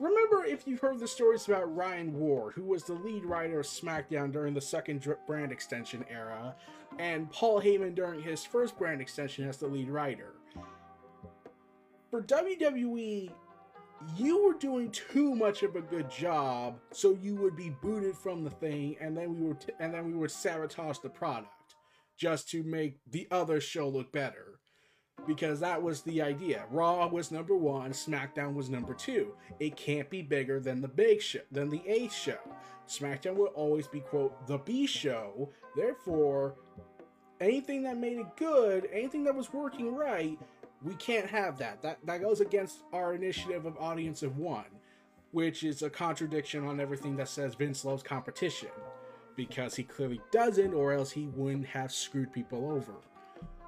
Remember 0.00 0.44
if 0.44 0.66
you've 0.66 0.80
heard 0.80 0.98
the 0.98 1.08
stories 1.08 1.46
about 1.46 1.74
Ryan 1.74 2.12
Ward, 2.12 2.54
who 2.54 2.64
was 2.64 2.82
the 2.82 2.94
lead 2.94 3.24
writer 3.24 3.60
of 3.60 3.66
SmackDown 3.66 4.32
during 4.32 4.52
the 4.52 4.60
second 4.60 5.06
brand 5.26 5.52
extension 5.52 6.04
era, 6.10 6.54
and 6.98 7.30
Paul 7.30 7.62
Heyman 7.62 7.94
during 7.94 8.20
his 8.20 8.44
first 8.44 8.76
brand 8.76 9.00
extension 9.00 9.48
as 9.48 9.56
the 9.56 9.68
lead 9.68 9.88
writer. 9.88 10.34
For 12.14 12.22
WWE, 12.22 13.28
you 14.16 14.44
were 14.44 14.54
doing 14.54 14.92
too 14.92 15.34
much 15.34 15.64
of 15.64 15.74
a 15.74 15.80
good 15.80 16.08
job, 16.08 16.78
so 16.92 17.18
you 17.20 17.34
would 17.34 17.56
be 17.56 17.70
booted 17.82 18.16
from 18.16 18.44
the 18.44 18.50
thing, 18.50 18.94
and 19.00 19.16
then 19.16 19.34
we 19.34 19.48
would 19.48 19.60
t- 19.60 19.72
and 19.80 19.92
then 19.92 20.06
we 20.06 20.12
would 20.12 20.30
sabotage 20.30 20.98
the 20.98 21.08
product 21.08 21.74
just 22.16 22.48
to 22.50 22.62
make 22.62 23.00
the 23.10 23.26
other 23.32 23.60
show 23.60 23.88
look 23.88 24.12
better. 24.12 24.60
Because 25.26 25.58
that 25.58 25.82
was 25.82 26.02
the 26.02 26.22
idea. 26.22 26.66
Raw 26.70 27.08
was 27.08 27.32
number 27.32 27.56
one, 27.56 27.90
SmackDown 27.90 28.54
was 28.54 28.70
number 28.70 28.94
two. 28.94 29.34
It 29.58 29.76
can't 29.76 30.08
be 30.08 30.22
bigger 30.22 30.60
than 30.60 30.80
the 30.80 30.86
big 30.86 31.20
show, 31.20 31.40
than 31.50 31.68
the 31.68 31.82
A 31.88 32.08
show. 32.10 32.38
SmackDown 32.86 33.34
will 33.34 33.46
always 33.56 33.88
be 33.88 33.98
quote 33.98 34.46
the 34.46 34.58
B 34.58 34.86
show. 34.86 35.50
Therefore, 35.74 36.54
anything 37.40 37.82
that 37.82 37.98
made 37.98 38.18
it 38.18 38.36
good, 38.36 38.88
anything 38.92 39.24
that 39.24 39.34
was 39.34 39.52
working 39.52 39.96
right, 39.96 40.38
we 40.84 40.94
can't 40.94 41.28
have 41.28 41.58
that. 41.58 41.82
That 41.82 41.98
that 42.04 42.20
goes 42.20 42.40
against 42.40 42.82
our 42.92 43.14
initiative 43.14 43.64
of 43.64 43.76
audience 43.78 44.22
of 44.22 44.36
one, 44.36 44.66
which 45.32 45.64
is 45.64 45.82
a 45.82 45.90
contradiction 45.90 46.66
on 46.66 46.78
everything 46.78 47.16
that 47.16 47.28
says 47.28 47.54
Vince 47.54 47.84
loves 47.84 48.02
competition, 48.02 48.68
because 49.34 49.74
he 49.74 49.82
clearly 49.82 50.20
doesn't, 50.30 50.74
or 50.74 50.92
else 50.92 51.10
he 51.10 51.26
wouldn't 51.34 51.66
have 51.66 51.90
screwed 51.90 52.32
people 52.32 52.70
over. 52.70 52.92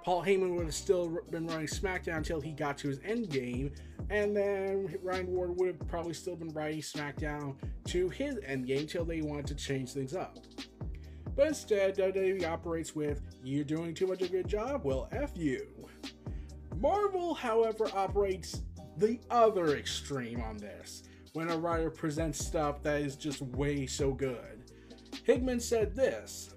Paul 0.04 0.22
Heyman 0.22 0.54
would 0.54 0.66
have 0.66 0.74
still 0.74 1.18
been 1.30 1.48
running 1.48 1.66
SmackDown 1.66 2.18
until 2.18 2.40
he 2.40 2.52
got 2.52 2.78
to 2.78 2.88
his 2.88 3.00
end 3.04 3.28
game, 3.28 3.72
and 4.08 4.36
then 4.36 4.96
Ryan 5.02 5.26
Ward 5.26 5.56
would 5.58 5.66
have 5.66 5.88
probably 5.88 6.14
still 6.14 6.36
been 6.36 6.50
writing 6.50 6.80
SmackDown 6.80 7.56
to 7.86 8.08
his 8.10 8.38
end 8.46 8.68
game 8.68 8.80
until 8.80 9.04
they 9.04 9.20
wanted 9.20 9.48
to 9.48 9.56
change 9.56 9.90
things 9.92 10.14
up. 10.14 10.38
But 11.34 11.48
instead, 11.48 11.96
WWE 11.96 12.46
operates 12.48 12.94
with, 12.94 13.20
you're 13.42 13.64
doing 13.64 13.94
too 13.94 14.06
much 14.06 14.22
of 14.22 14.28
a 14.28 14.32
good 14.32 14.46
job? 14.46 14.82
Well, 14.84 15.08
F 15.10 15.32
you. 15.34 15.66
Marvel, 16.80 17.34
however, 17.34 17.88
operates 17.94 18.62
the 18.98 19.20
other 19.30 19.76
extreme 19.76 20.40
on 20.42 20.56
this 20.56 21.02
when 21.32 21.50
a 21.50 21.56
writer 21.56 21.90
presents 21.90 22.44
stuff 22.44 22.82
that 22.82 23.00
is 23.00 23.16
just 23.16 23.42
way 23.42 23.86
so 23.86 24.12
good. 24.12 24.70
Hickman 25.24 25.60
said 25.60 25.94
this 25.94 26.54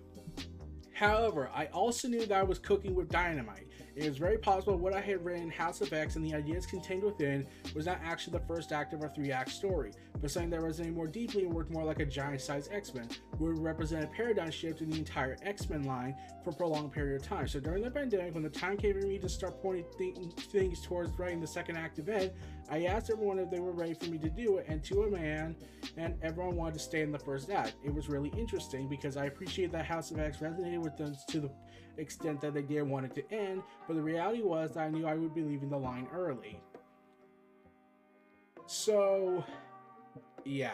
However, 0.93 1.49
I 1.53 1.67
also 1.67 2.09
knew 2.09 2.25
that 2.25 2.37
I 2.37 2.43
was 2.43 2.59
cooking 2.59 2.93
with 2.93 3.09
dynamite. 3.09 3.68
It 3.99 4.05
is 4.05 4.17
very 4.17 4.37
possible 4.37 4.77
what 4.77 4.93
I 4.93 5.01
had 5.01 5.25
written 5.25 5.43
in 5.43 5.51
House 5.51 5.81
of 5.81 5.91
X 5.91 6.15
and 6.15 6.25
the 6.25 6.33
ideas 6.33 6.65
contained 6.65 7.03
within 7.03 7.45
was 7.75 7.85
not 7.85 7.99
actually 8.01 8.31
the 8.39 8.45
first 8.45 8.71
act 8.71 8.93
of 8.93 9.03
a 9.03 9.09
three 9.09 9.33
act 9.33 9.51
story, 9.51 9.91
but 10.21 10.31
something 10.31 10.49
that 10.51 10.61
resonated 10.61 10.95
more 10.95 11.05
deeply 11.05 11.43
and 11.43 11.53
worked 11.53 11.69
more 11.69 11.83
like 11.83 11.99
a 11.99 12.05
giant 12.05 12.39
sized 12.39 12.71
X 12.71 12.93
Men, 12.93 13.09
would 13.39 13.59
represent 13.59 14.05
a 14.05 14.07
paradigm 14.07 14.51
shift 14.51 14.79
in 14.79 14.89
the 14.89 14.97
entire 14.97 15.35
X 15.41 15.69
Men 15.69 15.83
line 15.83 16.15
for 16.45 16.51
a 16.51 16.53
prolonged 16.53 16.93
period 16.93 17.19
of 17.19 17.27
time. 17.27 17.45
So 17.45 17.59
during 17.59 17.83
the 17.83 17.91
pandemic, 17.91 18.35
when 18.35 18.43
the 18.43 18.49
time 18.49 18.77
came 18.77 18.97
for 18.97 19.05
me 19.05 19.19
to 19.19 19.27
start 19.27 19.61
pointing 19.61 19.83
th- 19.97 20.15
things 20.49 20.81
towards 20.81 21.11
writing 21.19 21.41
the 21.41 21.47
second 21.47 21.75
act 21.75 21.99
event, 21.99 22.31
I 22.71 22.85
asked 22.85 23.09
everyone 23.09 23.39
if 23.39 23.49
they 23.49 23.59
were 23.59 23.71
ready 23.71 23.93
for 23.93 24.05
me 24.05 24.17
to 24.19 24.29
do 24.29 24.57
it, 24.57 24.65
and 24.67 24.83
to 24.85 25.03
a 25.03 25.09
man, 25.09 25.55
and 25.97 26.15
everyone 26.21 26.55
wanted 26.55 26.75
to 26.75 26.79
stay 26.79 27.01
in 27.01 27.11
the 27.11 27.19
first 27.19 27.49
act. 27.49 27.75
It 27.83 27.93
was 27.93 28.09
really 28.09 28.31
interesting 28.37 28.87
because 28.87 29.17
I 29.17 29.25
appreciated 29.25 29.71
that 29.73 29.85
House 29.85 30.11
of 30.11 30.19
X 30.19 30.37
resonated 30.37 30.83
with 30.83 30.95
them 30.95 31.15
to 31.29 31.39
the 31.39 31.51
extent 31.97 32.41
that 32.41 32.53
they 32.53 32.61
did 32.61 32.83
want 32.83 33.05
it 33.05 33.15
to 33.15 33.33
end, 33.33 33.63
but 33.87 33.95
the 33.95 34.01
reality 34.01 34.43
was 34.43 34.73
that 34.73 34.81
I 34.81 34.89
knew 34.89 35.07
I 35.07 35.15
would 35.15 35.33
be 35.33 35.41
leaving 35.41 35.69
the 35.69 35.77
line 35.77 36.07
early. 36.13 36.61
So, 38.67 39.43
yeah. 40.45 40.71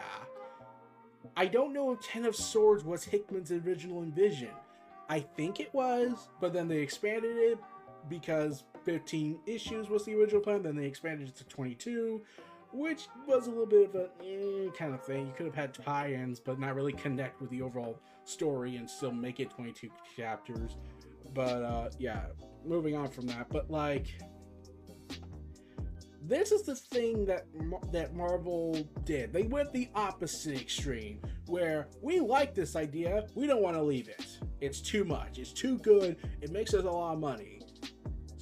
I 1.34 1.46
don't 1.46 1.72
know 1.72 1.92
if 1.92 2.02
Ten 2.02 2.26
of 2.26 2.36
Swords 2.36 2.84
was 2.84 3.04
Hickman's 3.04 3.50
original 3.50 4.02
envision. 4.02 4.50
I 5.08 5.20
think 5.20 5.60
it 5.60 5.72
was, 5.72 6.28
but 6.40 6.52
then 6.52 6.68
they 6.68 6.78
expanded 6.78 7.36
it 7.36 7.58
because 8.08 8.64
15 8.84 9.40
issues 9.46 9.88
was 9.88 10.04
the 10.04 10.14
original 10.14 10.40
plan, 10.40 10.62
then 10.62 10.76
they 10.76 10.86
expanded 10.86 11.28
it 11.28 11.36
to 11.36 11.44
22, 11.44 12.22
which 12.72 13.08
was 13.26 13.46
a 13.46 13.50
little 13.50 13.66
bit 13.66 13.88
of 13.88 13.94
a 13.94 14.08
eh, 14.24 14.70
kind 14.78 14.94
of 14.94 15.04
thing. 15.04 15.26
You 15.26 15.32
could 15.36 15.46
have 15.46 15.54
had 15.54 15.74
tie 15.74 16.12
ins, 16.12 16.40
but 16.40 16.58
not 16.58 16.74
really 16.74 16.92
connect 16.92 17.40
with 17.40 17.50
the 17.50 17.62
overall 17.62 17.98
story 18.24 18.76
and 18.76 18.88
still 18.88 19.12
make 19.12 19.40
it 19.40 19.50
22 19.50 19.90
chapters. 20.16 20.76
But 21.34 21.62
uh, 21.62 21.90
yeah, 21.98 22.26
moving 22.64 22.96
on 22.96 23.08
from 23.08 23.26
that. 23.26 23.48
But 23.50 23.70
like, 23.70 24.14
this 26.22 26.50
is 26.50 26.62
the 26.62 26.74
thing 26.74 27.24
that 27.26 27.46
that 27.92 28.14
Marvel 28.14 28.76
did. 29.04 29.32
They 29.32 29.42
went 29.42 29.72
the 29.72 29.88
opposite 29.94 30.60
extreme, 30.60 31.20
where 31.46 31.88
we 32.02 32.20
like 32.20 32.54
this 32.54 32.76
idea, 32.76 33.26
we 33.34 33.46
don't 33.46 33.62
want 33.62 33.76
to 33.76 33.82
leave 33.82 34.08
it. 34.08 34.38
It's 34.60 34.80
too 34.80 35.04
much. 35.04 35.38
It's 35.38 35.52
too 35.52 35.78
good. 35.78 36.16
It 36.40 36.50
makes 36.50 36.74
us 36.74 36.84
a 36.84 36.90
lot 36.90 37.14
of 37.14 37.20
money. 37.20 37.60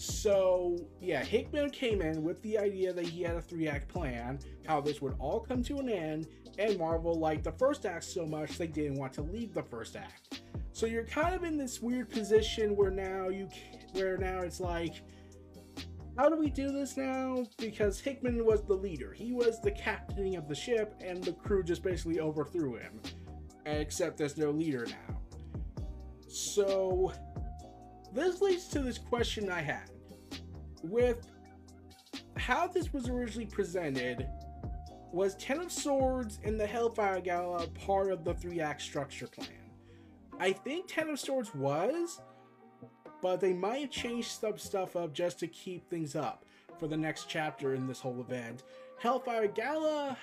So 0.04 0.76
yeah, 1.00 1.25
Hickman 1.25 1.70
came 1.70 2.02
in 2.02 2.23
with 2.23 2.40
the 2.42 2.58
idea 2.58 2.92
that 2.92 3.06
he 3.06 3.23
had 3.23 3.37
a 3.37 3.40
three-act 3.40 3.88
plan, 3.88 4.38
how 4.66 4.80
this 4.80 5.00
would 5.00 5.14
all 5.18 5.40
come 5.40 5.62
to 5.64 5.78
an 5.78 5.88
end, 5.88 6.28
and 6.58 6.78
Marvel 6.78 7.14
liked 7.14 7.44
the 7.44 7.52
first 7.52 7.87
act 7.87 8.04
so 8.04 8.26
much 8.26 8.58
they 8.58 8.66
didn't 8.66 8.96
want 8.96 9.12
to 9.14 9.23
leave 9.23 9.54
the 9.54 9.62
first 9.62 9.96
act. 9.96 10.42
So 10.73 10.87
you're 10.87 11.04
kind 11.04 11.34
of 11.34 11.44
in 11.44 11.56
this 11.56 11.80
weird 11.80 12.11
position 12.11 12.76
where 12.76 12.90
now 12.90 13.28
you 13.28 13.49
where 13.92 14.18
now 14.18 14.40
it's 14.40 14.61
like 14.61 15.02
how 16.16 16.28
do 16.28 16.37
we 16.37 16.49
do 16.49 16.70
this 16.70 16.96
now? 16.96 17.44
Because 17.58 17.99
Hickman 17.99 18.44
was 18.44 18.62
the 18.64 18.75
leader. 18.75 19.12
He 19.12 19.32
was 19.32 19.61
the 19.61 19.73
captain 19.73 20.37
of 20.37 20.49
the 20.49 20.54
ship, 20.54 20.94
and 21.04 21.23
the 21.25 21.32
crew 21.32 21.64
just 21.64 21.82
basically 21.82 22.20
overthrew 22.20 22.76
him. 22.76 23.00
Except 23.66 24.16
there's 24.16 24.37
no 24.37 24.50
leader 24.50 24.87
now. 24.87 25.20
So, 26.28 27.12
this 28.12 28.40
leads 28.40 28.68
to 28.68 28.80
this 28.80 28.99
question 28.99 29.50
I 29.50 29.61
had. 29.61 29.90
With 30.84 31.26
how 32.36 32.66
this 32.66 32.92
was 32.92 33.08
originally 33.08 33.46
presented, 33.46 34.28
was 35.12 35.34
Ten 35.36 35.60
of 35.60 35.72
Swords 35.72 36.40
and 36.44 36.60
the 36.60 36.66
Hellfire 36.66 37.22
Gala 37.22 37.66
part 37.68 38.12
of 38.12 38.22
the 38.22 38.34
three 38.34 38.60
act 38.60 38.82
structure 38.82 39.26
plan? 39.26 39.48
I 40.38 40.52
think 40.52 40.86
Ten 40.86 41.08
of 41.08 41.18
Swords 41.18 41.54
was, 41.54 42.20
but 43.22 43.40
they 43.40 43.54
might 43.54 43.90
change 43.90 44.28
some 44.28 44.58
stuff 44.58 44.94
up 44.94 45.14
just 45.14 45.38
to 45.38 45.46
keep 45.46 45.88
things 45.88 46.14
up 46.14 46.44
for 46.78 46.86
the 46.86 46.98
next 46.98 47.30
chapter 47.30 47.74
in 47.74 47.86
this 47.86 48.00
whole 48.00 48.20
event. 48.20 48.64
Hellfire 48.98 49.48
Gala, 49.48 50.18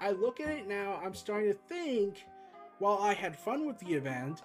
I 0.00 0.12
look 0.12 0.40
at 0.40 0.50
it 0.50 0.68
now, 0.68 1.00
I'm 1.04 1.14
starting 1.14 1.52
to 1.52 1.58
think, 1.68 2.24
while 2.78 2.98
I 2.98 3.12
had 3.12 3.36
fun 3.36 3.66
with 3.66 3.80
the 3.80 3.94
event, 3.94 4.42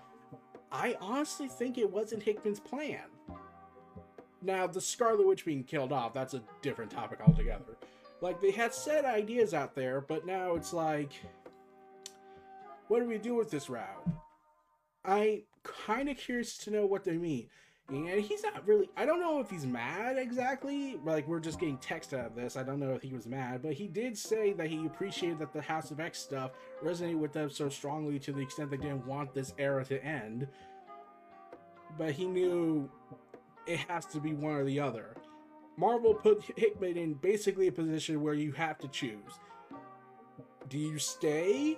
I 0.72 0.96
honestly 1.00 1.48
think 1.48 1.78
it 1.78 1.92
wasn't 1.92 2.24
Hickman's 2.24 2.60
plan. 2.60 3.02
Now, 4.42 4.68
the 4.68 4.82
Scarlet 4.82 5.26
Witch 5.26 5.46
being 5.46 5.64
killed 5.64 5.92
off, 5.92 6.14
that's 6.14 6.34
a 6.34 6.42
different 6.62 6.92
topic 6.92 7.20
altogether. 7.26 7.78
Like, 8.22 8.42
they 8.42 8.52
had 8.52 8.74
set 8.74 9.06
ideas 9.06 9.54
out 9.54 9.76
there, 9.76 10.02
but 10.02 10.26
now 10.26 10.56
it's 10.56 10.74
like, 10.74 11.12
what 12.88 13.00
do 13.00 13.06
we 13.06 13.18
do 13.18 13.36
with 13.36 13.52
this 13.52 13.70
route? 13.70 14.08
I 15.06 15.44
kind 15.64 16.10
of 16.10 16.18
curious 16.18 16.58
to 16.60 16.72
know 16.72 16.86
what 16.86 17.04
they 17.04 17.18
mean 17.18 17.48
and 17.92 18.22
he's 18.22 18.44
not 18.44 18.66
really 18.66 18.90
i 18.96 19.06
don't 19.06 19.20
know 19.20 19.40
if 19.40 19.50
he's 19.50 19.66
mad 19.66 20.18
exactly 20.18 21.00
like 21.04 21.28
we're 21.28 21.40
just 21.40 21.60
getting 21.60 21.78
text 21.78 22.14
out 22.14 22.26
of 22.26 22.36
this 22.36 22.56
i 22.56 22.64
don't 22.64 22.80
know 22.80 22.92
if 22.92 23.02
he 23.02 23.14
was 23.14 23.28
mad 23.28 23.62
but 23.62 23.74
he 23.74 23.88
did 23.88 24.18
say 24.18 24.54
that 24.54 24.68
he 24.68 24.86
appreciated 24.86 25.40
that 25.40 25.52
the 25.52 25.62
house 25.62 25.92
of 25.92 26.00
x 26.00 26.20
stuff 26.20 26.52
resonated 26.84 27.18
with 27.18 27.34
them 27.34 27.50
so 27.50 27.68
strongly 27.70 28.18
to 28.18 28.32
the 28.32 28.40
extent 28.40 28.72
they 28.72 28.78
didn't 28.78 29.06
want 29.06 29.34
this 29.34 29.54
era 29.58 29.84
to 29.84 30.04
end 30.04 30.48
but 31.98 32.12
he 32.12 32.26
knew 32.26 32.90
it 33.72 33.80
has 33.88 34.06
to 34.06 34.20
be 34.20 34.34
one 34.34 34.54
or 34.54 34.64
the 34.64 34.80
other 34.80 35.16
marvel 35.78 36.14
put 36.14 36.44
hickman 36.58 36.98
in 36.98 37.14
basically 37.14 37.68
a 37.68 37.72
position 37.72 38.22
where 38.22 38.34
you 38.34 38.52
have 38.52 38.78
to 38.78 38.88
choose 38.90 39.40
do 40.70 40.78
you 40.78 40.98
stay 41.00 41.78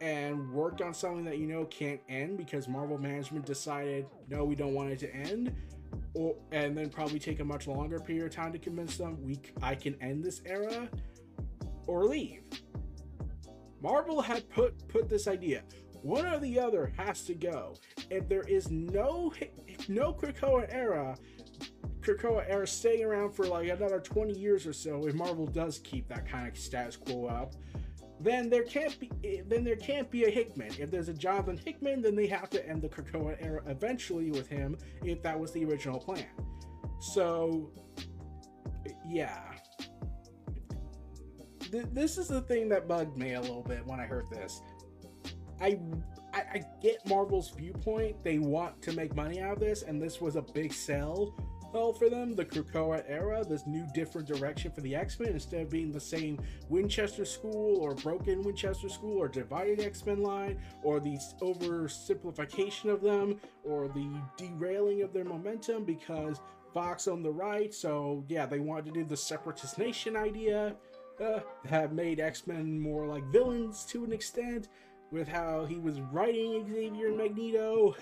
and 0.00 0.50
work 0.50 0.80
on 0.80 0.94
something 0.94 1.24
that 1.24 1.38
you 1.38 1.46
know 1.46 1.64
can't 1.66 2.00
end 2.08 2.36
because 2.36 2.68
Marvel 2.68 2.98
management 2.98 3.44
decided 3.44 4.06
no, 4.28 4.44
we 4.44 4.54
don't 4.54 4.74
want 4.74 4.90
it 4.90 4.98
to 5.00 5.14
end, 5.14 5.54
or 6.14 6.36
and 6.52 6.76
then 6.76 6.88
probably 6.88 7.18
take 7.18 7.40
a 7.40 7.44
much 7.44 7.66
longer 7.66 7.98
period 7.98 8.26
of 8.26 8.30
time 8.30 8.52
to 8.52 8.58
convince 8.58 8.96
them 8.96 9.18
we 9.22 9.40
I 9.62 9.74
can 9.74 10.00
end 10.00 10.24
this 10.24 10.40
era, 10.44 10.88
or 11.86 12.04
leave. 12.04 12.42
Marvel 13.80 14.20
had 14.20 14.48
put 14.50 14.86
put 14.88 15.08
this 15.08 15.26
idea. 15.26 15.62
One 16.02 16.26
or 16.26 16.38
the 16.38 16.58
other 16.58 16.92
has 16.96 17.24
to 17.24 17.34
go. 17.34 17.74
If 18.10 18.28
there 18.28 18.42
is 18.42 18.70
no 18.70 19.32
no 19.88 20.12
Krakoa 20.12 20.66
era, 20.70 21.16
Krakoa 22.00 22.44
era 22.48 22.66
staying 22.66 23.04
around 23.04 23.32
for 23.32 23.46
like 23.46 23.68
another 23.68 24.00
20 24.00 24.38
years 24.38 24.66
or 24.66 24.72
so, 24.72 25.06
if 25.06 25.14
Marvel 25.14 25.46
does 25.46 25.78
keep 25.80 26.08
that 26.08 26.28
kind 26.28 26.48
of 26.48 26.56
status 26.56 26.96
quo 26.96 27.26
up, 27.26 27.54
then 28.20 28.50
there 28.50 28.64
can't 28.64 28.98
be 28.98 29.10
eh, 29.24 29.42
then 29.46 29.64
there 29.64 29.76
can't 29.76 30.10
be 30.10 30.24
a 30.24 30.30
Hickman. 30.30 30.72
If 30.78 30.90
there's 30.90 31.08
a 31.08 31.14
Jonathan 31.14 31.56
Hickman, 31.56 32.02
then 32.02 32.16
they 32.16 32.26
have 32.26 32.50
to 32.50 32.68
end 32.68 32.82
the 32.82 32.88
Krakoa 32.88 33.36
era 33.40 33.62
eventually 33.66 34.30
with 34.30 34.48
him, 34.48 34.76
if 35.04 35.22
that 35.22 35.38
was 35.38 35.52
the 35.52 35.64
original 35.64 35.98
plan. 35.98 36.26
So, 37.00 37.70
yeah. 39.06 39.42
Th- 41.70 41.86
this 41.92 42.18
is 42.18 42.28
the 42.28 42.40
thing 42.40 42.68
that 42.70 42.88
bugged 42.88 43.16
me 43.16 43.34
a 43.34 43.40
little 43.40 43.62
bit 43.62 43.86
when 43.86 44.00
I 44.00 44.06
heard 44.06 44.28
this. 44.30 44.62
I, 45.60 45.78
I 46.32 46.38
I 46.38 46.64
get 46.80 47.06
Marvel's 47.08 47.50
viewpoint; 47.50 48.22
they 48.22 48.38
want 48.38 48.80
to 48.82 48.92
make 48.92 49.14
money 49.14 49.40
out 49.40 49.54
of 49.54 49.60
this, 49.60 49.82
and 49.82 50.00
this 50.00 50.20
was 50.20 50.36
a 50.36 50.42
big 50.42 50.72
sell 50.72 51.34
well 51.72 51.92
for 51.92 52.08
them, 52.08 52.34
the 52.34 52.44
Krakoa 52.44 53.04
era, 53.06 53.44
this 53.44 53.66
new 53.66 53.86
different 53.92 54.26
direction 54.26 54.72
for 54.72 54.80
the 54.80 54.94
X-Men 54.94 55.32
instead 55.32 55.62
of 55.62 55.70
being 55.70 55.92
the 55.92 56.00
same 56.00 56.40
Winchester 56.68 57.24
School 57.24 57.78
or 57.80 57.94
broken 57.94 58.42
Winchester 58.42 58.88
School 58.88 59.18
or 59.18 59.28
divided 59.28 59.80
X-Men 59.80 60.22
line 60.22 60.58
or 60.82 60.98
the 60.98 61.18
oversimplification 61.42 62.90
of 62.90 63.02
them 63.02 63.38
or 63.64 63.88
the 63.88 64.10
derailing 64.36 65.02
of 65.02 65.12
their 65.12 65.24
momentum 65.24 65.84
because 65.84 66.40
Fox 66.72 67.06
on 67.06 67.22
the 67.22 67.30
right. 67.30 67.74
So 67.74 68.24
yeah, 68.28 68.46
they 68.46 68.60
wanted 68.60 68.86
to 68.86 68.92
do 68.92 69.04
the 69.04 69.16
separatist 69.16 69.78
nation 69.78 70.16
idea. 70.16 70.74
Uh, 71.22 71.40
have 71.68 71.92
made 71.92 72.20
X-Men 72.20 72.78
more 72.78 73.04
like 73.04 73.24
villains 73.32 73.84
to 73.86 74.04
an 74.04 74.12
extent 74.12 74.68
with 75.10 75.28
how 75.28 75.64
he 75.64 75.78
was 75.78 76.00
writing 76.00 76.66
Xavier 76.66 77.08
and 77.08 77.16
Magneto 77.16 77.94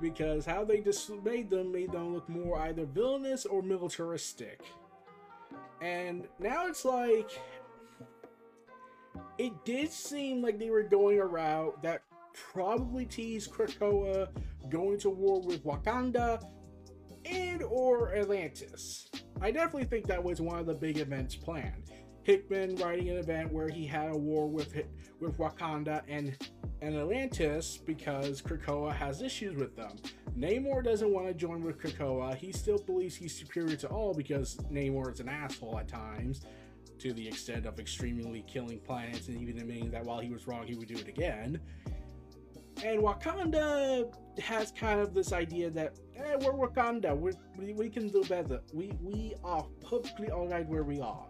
because 0.00 0.44
how 0.44 0.64
they 0.64 0.80
just 0.80 1.10
made 1.22 1.50
them 1.50 1.72
made 1.72 1.92
them 1.92 2.14
look 2.14 2.28
more 2.28 2.60
either 2.62 2.84
villainous 2.86 3.46
or 3.46 3.62
militaristic. 3.62 4.62
And 5.80 6.26
now 6.38 6.66
it's 6.66 6.84
like 6.84 7.30
it 9.38 9.52
did 9.64 9.90
seem 9.90 10.42
like 10.42 10.58
they 10.58 10.70
were 10.70 10.82
going 10.82 11.20
a 11.20 11.26
route 11.26 11.82
that 11.82 12.02
probably 12.32 13.04
teased 13.06 13.52
Krakoa 13.52 14.28
going 14.68 14.98
to 14.98 15.10
war 15.10 15.40
with 15.40 15.64
Wakanda 15.64 16.44
and 17.24 17.62
or 17.62 18.14
Atlantis. 18.14 19.08
I 19.40 19.50
definitely 19.50 19.84
think 19.84 20.06
that 20.06 20.22
was 20.22 20.40
one 20.40 20.58
of 20.58 20.66
the 20.66 20.74
big 20.74 20.98
events 20.98 21.34
planned. 21.36 21.90
Hickman 22.24 22.76
writing 22.76 23.10
an 23.10 23.18
event 23.18 23.52
where 23.52 23.68
he 23.68 23.86
had 23.86 24.10
a 24.10 24.16
war 24.16 24.48
with 24.48 24.74
with 25.20 25.38
Wakanda 25.38 26.02
and 26.08 26.36
and 26.80 26.96
Atlantis 26.96 27.78
because 27.78 28.42
Krakoa 28.42 28.94
has 28.94 29.22
issues 29.22 29.56
with 29.56 29.76
them. 29.76 29.96
Namor 30.36 30.82
doesn't 30.82 31.10
want 31.10 31.26
to 31.28 31.34
join 31.34 31.62
with 31.62 31.78
Krakoa. 31.78 32.34
He 32.34 32.50
still 32.50 32.78
believes 32.78 33.14
he's 33.14 33.36
superior 33.36 33.76
to 33.76 33.88
all 33.88 34.12
because 34.14 34.56
Namor 34.70 35.12
is 35.12 35.20
an 35.20 35.28
asshole 35.28 35.78
at 35.78 35.88
times, 35.88 36.42
to 36.98 37.12
the 37.12 37.26
extent 37.26 37.66
of 37.66 37.78
extremely 37.78 38.42
killing 38.46 38.80
planets 38.80 39.28
and 39.28 39.40
even 39.40 39.58
admitting 39.58 39.90
that 39.90 40.04
while 40.04 40.20
he 40.20 40.30
was 40.30 40.46
wrong, 40.46 40.66
he 40.66 40.74
would 40.74 40.88
do 40.88 40.94
it 40.94 41.08
again. 41.08 41.60
And 42.82 43.00
Wakanda 43.00 44.12
has 44.40 44.72
kind 44.72 45.00
of 45.00 45.14
this 45.14 45.32
idea 45.32 45.70
that 45.70 45.98
eh, 46.16 46.36
we're 46.40 46.68
Wakanda, 46.68 47.16
we're, 47.16 47.32
we 47.56 47.72
we 47.74 47.88
can 47.88 48.08
do 48.08 48.24
better. 48.24 48.60
We 48.72 48.92
we 49.00 49.34
are 49.44 49.66
perfectly 49.88 50.30
alright 50.30 50.66
where 50.66 50.84
we 50.84 51.00
are. 51.00 51.26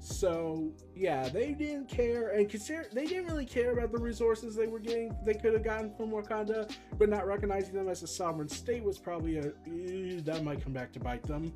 So 0.00 0.72
yeah, 0.96 1.28
they 1.28 1.52
didn't 1.52 1.88
care 1.88 2.30
and 2.30 2.48
consider 2.48 2.86
they 2.92 3.04
didn't 3.04 3.26
really 3.26 3.44
care 3.44 3.72
about 3.72 3.92
the 3.92 3.98
resources 3.98 4.56
they 4.56 4.66
were 4.66 4.78
getting 4.78 5.14
they 5.26 5.34
could 5.34 5.52
have 5.52 5.62
gotten 5.62 5.94
from 5.94 6.10
Wakanda, 6.10 6.70
but 6.98 7.10
not 7.10 7.26
recognizing 7.26 7.74
them 7.74 7.88
as 7.88 8.02
a 8.02 8.06
sovereign 8.06 8.48
state 8.48 8.82
was 8.82 8.98
probably 8.98 9.36
a 9.36 9.46
eh, 9.46 10.20
that 10.24 10.42
might 10.42 10.64
come 10.64 10.72
back 10.72 10.90
to 10.94 11.00
bite 11.00 11.22
them. 11.24 11.52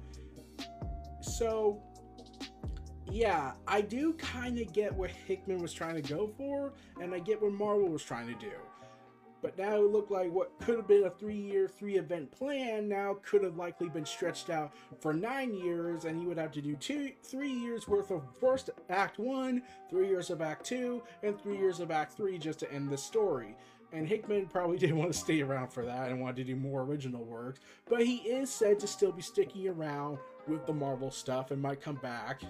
So 1.23 1.83
yeah, 3.11 3.53
I 3.67 3.81
do 3.81 4.13
kind 4.15 4.59
of 4.59 4.73
get 4.73 4.95
what 4.95 5.11
Hickman 5.11 5.59
was 5.59 5.73
trying 5.73 5.95
to 5.95 6.03
go 6.03 6.31
for, 6.37 6.73
and 7.01 7.15
I 7.15 7.21
get 7.21 7.41
what 7.41 7.53
Marvel 7.53 7.89
was 7.89 8.03
trying 8.03 8.27
to 8.27 8.35
do. 8.35 8.53
But 9.45 9.59
now 9.59 9.77
it 9.77 9.93
looked 9.93 10.11
like 10.11 10.33
what 10.33 10.59
could 10.59 10.77
have 10.77 10.89
been 10.89 11.05
a 11.05 11.11
three 11.11 11.37
year, 11.37 11.69
three 11.69 11.99
event 11.99 12.33
plan 12.33 12.89
now 12.89 13.19
could 13.23 13.45
have 13.45 13.59
likely 13.59 13.91
been 13.91 14.07
stretched 14.07 14.49
out 14.49 14.73
for 15.01 15.13
nine 15.13 15.53
years, 15.53 16.07
and 16.07 16.19
you 16.19 16.29
would 16.29 16.39
have 16.39 16.53
to 16.53 16.63
do 16.63 16.75
two, 16.77 17.13
three 17.23 17.53
years 17.53 17.87
worth 17.87 18.11
of 18.11 18.23
first 18.41 18.71
Act 18.89 19.19
One, 19.19 19.63
three 19.91 20.09
years 20.09 20.31
of 20.31 20.41
Act 20.41 20.65
Two, 20.65 21.03
and 21.23 21.39
three 21.39 21.59
years 21.59 21.81
of 21.81 21.91
Act 21.91 22.17
Three 22.17 22.39
just 22.39 22.59
to 22.61 22.73
end 22.73 22.89
the 22.89 22.97
story. 22.97 23.55
And 23.93 24.09
Hickman 24.09 24.47
probably 24.47 24.79
didn't 24.79 24.97
want 24.97 25.13
to 25.13 25.19
stay 25.19 25.43
around 25.43 25.69
for 25.69 25.85
that 25.85 26.11
and 26.11 26.23
wanted 26.23 26.37
to 26.37 26.45
do 26.45 26.57
more 26.57 26.81
original 26.81 27.23
works, 27.23 27.61
but 27.87 28.01
he 28.01 28.17
is 28.21 28.49
said 28.49 28.79
to 28.79 28.87
still 28.87 29.13
be 29.13 29.21
sticking 29.21 29.69
around 29.69 30.17
with 30.49 30.65
the 30.65 30.73
Marvel 30.73 31.11
stuff 31.11 31.51
and 31.51 31.61
might 31.61 31.83
come 31.83 31.97
back. 31.97 32.41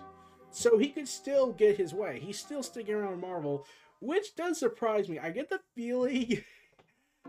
So 0.53 0.79
he 0.79 0.91
could 0.91 1.09
still 1.09 1.51
get 1.51 1.77
his 1.77 1.93
way. 1.93 2.21
He's 2.21 2.39
still 2.39 2.63
sticking 2.63 2.95
around 2.95 3.21
Marvel, 3.21 3.67
which 3.99 4.37
does 4.37 4.61
surprise 4.61 5.09
me. 5.09 5.19
I 5.19 5.31
get 5.31 5.51
the 5.51 5.59
feeling 5.75 6.45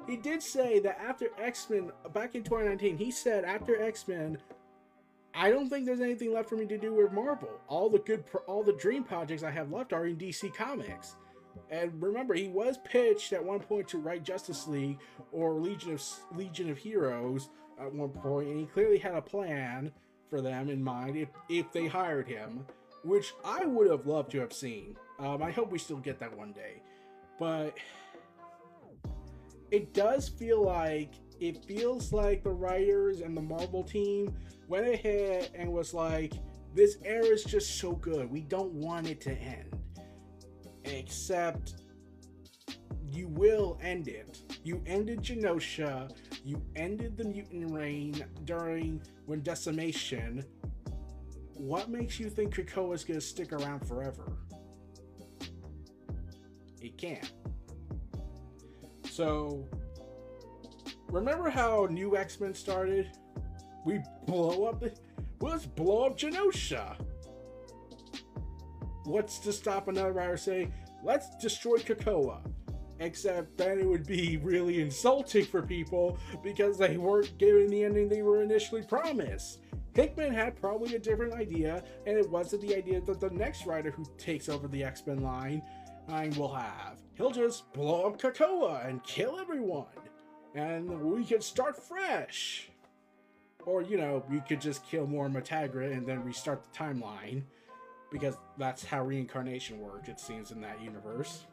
he 0.08 0.18
did 0.18 0.42
say 0.42 0.80
that 0.80 1.00
after 1.00 1.30
X 1.40 1.70
Men, 1.70 1.92
back 2.14 2.36
in 2.36 2.44
2019, 2.44 2.98
he 2.98 3.12
said 3.12 3.44
after 3.44 3.82
X 3.82 4.08
Men, 4.08 4.38
I 5.34 5.50
don't 5.50 5.70
think 5.70 5.86
there's 5.86 6.02
anything 6.02 6.34
left 6.34 6.50
for 6.50 6.56
me 6.56 6.66
to 6.68 6.78
do 6.78 6.94
with 6.94 7.12
Marvel. 7.12 7.50
All 7.68 7.90
the 7.90 8.00
good, 8.00 8.24
all 8.48 8.64
the 8.64 8.74
dream 8.74 9.04
projects 9.04 9.44
I 9.44 9.52
have 9.52 9.72
left 9.72 9.92
are 9.92 10.06
in 10.06 10.18
DC 10.18 10.54
Comics. 10.56 11.16
And 11.70 12.02
remember, 12.02 12.34
he 12.34 12.48
was 12.48 12.78
pitched 12.86 13.34
at 13.34 13.44
one 13.44 13.60
point 13.60 13.88
to 13.90 13.98
write 13.98 14.24
Justice 14.24 14.68
League 14.68 15.00
or 15.32 15.54
Legion 15.54 15.94
of 15.94 16.04
Legion 16.36 16.70
of 16.70 16.78
Heroes 16.78 17.50
at 17.80 17.94
one 17.94 18.10
point, 18.10 18.48
and 18.48 18.60
he 18.60 18.66
clearly 18.66 18.98
had 18.98 19.16
a 19.16 19.22
plan 19.22 19.92
for 20.30 20.42
them 20.42 20.70
in 20.70 20.84
mind 20.84 21.18
if 21.18 21.30
if 21.50 21.72
they 21.72 21.88
hired 21.88 22.28
him, 22.28 22.66
which 23.04 23.34
I 23.44 23.66
would 23.66 23.90
have 23.90 24.06
loved 24.06 24.32
to 24.32 24.40
have 24.40 24.54
seen. 24.54 24.96
Um, 25.20 25.42
I 25.42 25.52
hope 25.52 25.72
we 25.72 25.80
still 25.80 25.98
get 25.98 26.20
that 26.20 26.36
one 26.36 26.52
day, 26.52 26.82
but 27.40 27.78
it 29.72 29.94
does 29.94 30.30
feel 30.30 30.64
like 30.64 31.14
it 31.40 31.66
feels 31.66 32.14
like 32.14 32.44
the 32.44 32.52
writers 32.52 33.22
and 33.22 33.36
the 33.36 33.42
Marvel 33.42 33.84
team 33.84 34.34
went 34.68 34.88
ahead 34.88 35.50
and 35.54 35.72
was 35.72 35.94
like, 35.94 36.34
this 36.74 36.98
era 37.04 37.26
is 37.26 37.44
just 37.44 37.80
so 37.80 37.94
good. 37.94 38.30
We 38.30 38.42
don't 38.42 38.74
want 38.74 39.08
it 39.10 39.22
to 39.22 39.32
end. 39.32 39.78
Except 40.84 41.76
you 43.12 43.28
will 43.30 43.80
end 43.82 44.08
it. 44.08 44.42
You 44.64 44.82
ended 44.86 45.22
Genosha. 45.22 46.12
You 46.44 46.62
ended 46.76 47.18
the 47.18 47.24
mutant 47.24 47.72
reign 47.72 48.26
during 48.44 49.02
when 49.26 49.42
decimation. 49.42 50.44
What 51.54 51.90
makes 51.90 52.20
you 52.20 52.30
think 52.30 52.56
Krakoa 52.56 52.94
is 52.94 53.04
going 53.04 53.20
to 53.20 53.26
stick 53.26 53.54
around 53.54 53.88
forever? 53.88 54.34
It 56.82 56.98
can't. 56.98 57.32
So, 59.16 59.66
remember 61.08 61.50
how 61.50 61.88
New 61.90 62.18
X 62.18 62.38
Men 62.42 62.54
started? 62.54 63.12
We 63.86 64.02
blow 64.26 64.66
up. 64.66 64.82
The, 64.82 64.92
let's 65.40 65.66
blow 65.66 66.08
up 66.08 66.18
Genosha. 66.18 66.98
What's 69.06 69.40
to 69.40 69.54
stop 69.54 69.88
another 69.88 70.12
writer 70.12 70.36
saying, 70.36 70.74
let's 71.02 71.34
destroy 71.38 71.78
Krakoa? 71.78 72.42
Except 73.00 73.58
then 73.58 73.80
it 73.80 73.88
would 73.88 74.06
be 74.06 74.36
really 74.36 74.82
insulting 74.82 75.46
for 75.46 75.62
people 75.62 76.18
because 76.44 76.78
they 76.78 76.98
weren't 76.98 77.38
given 77.38 77.68
the 77.68 77.86
ending 77.86 78.10
they 78.10 78.22
were 78.22 78.44
initially 78.44 78.84
promised. 78.84 79.62
Hickman 79.94 80.34
had 80.34 80.60
probably 80.60 80.94
a 80.96 81.00
different 81.00 81.34
idea, 81.36 81.86
and 82.06 82.18
it 82.18 82.30
wasn't 82.30 82.64
the 82.64 82.76
idea 82.76 83.00
that 83.00 83.22
the 83.22 83.30
next 83.30 83.66
writer 83.66 83.92
who 83.92 84.04
takes 84.18 84.50
over 84.50 84.68
the 84.68 84.84
X 84.84 85.08
Men 85.08 85.22
line 85.22 85.62
I 86.08 86.30
will 86.38 86.54
have. 86.54 86.98
He'll 87.16 87.32
just 87.32 87.72
blow 87.74 88.08
up 88.08 88.22
Krakoa 88.22 88.88
and 88.88 89.04
kill 89.04 89.40
everyone. 89.40 89.86
And 90.54 91.02
we 91.02 91.24
could 91.26 91.44
start 91.44 91.82
fresh. 91.82 92.70
Or, 93.66 93.82
you 93.82 93.98
know, 93.98 94.24
we 94.30 94.42
could 94.42 94.62
just 94.62 94.86
kill 94.86 95.08
Moira 95.08 95.30
MacTaggert 95.30 95.92
and 95.92 96.06
then 96.06 96.24
restart 96.24 96.64
the 96.64 96.78
timeline. 96.78 97.44
Because 98.12 98.38
that's 98.58 98.86
how 98.86 99.04
reincarnation 99.04 99.80
works, 99.80 100.08
it 100.08 100.20
seems, 100.20 100.52
in 100.52 100.62
that 100.62 100.82
universe. 100.82 101.46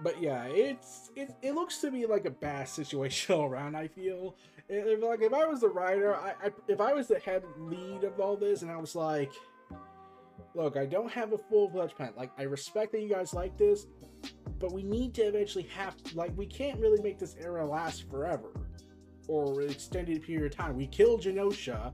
But 0.00 0.20
yeah, 0.20 0.44
it's 0.44 1.10
it, 1.16 1.34
it 1.40 1.54
looks 1.54 1.78
to 1.78 1.90
me 1.90 2.06
like 2.06 2.26
a 2.26 2.30
bad 2.30 2.68
situation 2.68 3.34
all 3.34 3.46
around, 3.46 3.76
I 3.76 3.88
feel. 3.88 4.36
Like, 4.68 5.22
if 5.22 5.32
I 5.32 5.46
was 5.46 5.60
the 5.60 5.68
writer, 5.68 6.14
I, 6.16 6.34
I 6.42 6.50
if 6.68 6.80
I 6.80 6.92
was 6.92 7.06
the 7.06 7.20
head 7.20 7.44
lead 7.56 8.02
of 8.04 8.18
all 8.18 8.36
this, 8.36 8.62
and 8.62 8.70
I 8.70 8.76
was 8.76 8.96
like, 8.96 9.32
look, 10.56 10.76
I 10.76 10.86
don't 10.86 11.10
have 11.12 11.32
a 11.32 11.38
full 11.38 11.70
fledged 11.70 11.96
plan. 11.96 12.12
Like, 12.16 12.30
I 12.38 12.44
respect 12.44 12.92
that 12.92 13.02
you 13.02 13.08
guys 13.08 13.34
like 13.34 13.56
this, 13.58 13.86
but 14.58 14.72
we 14.72 14.82
need 14.82 15.14
to 15.14 15.22
eventually 15.22 15.68
have, 15.74 15.94
like, 16.14 16.36
we 16.36 16.46
can't 16.46 16.80
really 16.80 17.02
make 17.02 17.18
this 17.18 17.36
era 17.40 17.64
last 17.64 18.08
forever 18.10 18.50
or 19.28 19.62
extended 19.62 20.22
period 20.22 20.52
of 20.52 20.56
time. 20.56 20.76
We 20.76 20.86
killed 20.86 21.22
Genosha, 21.22 21.92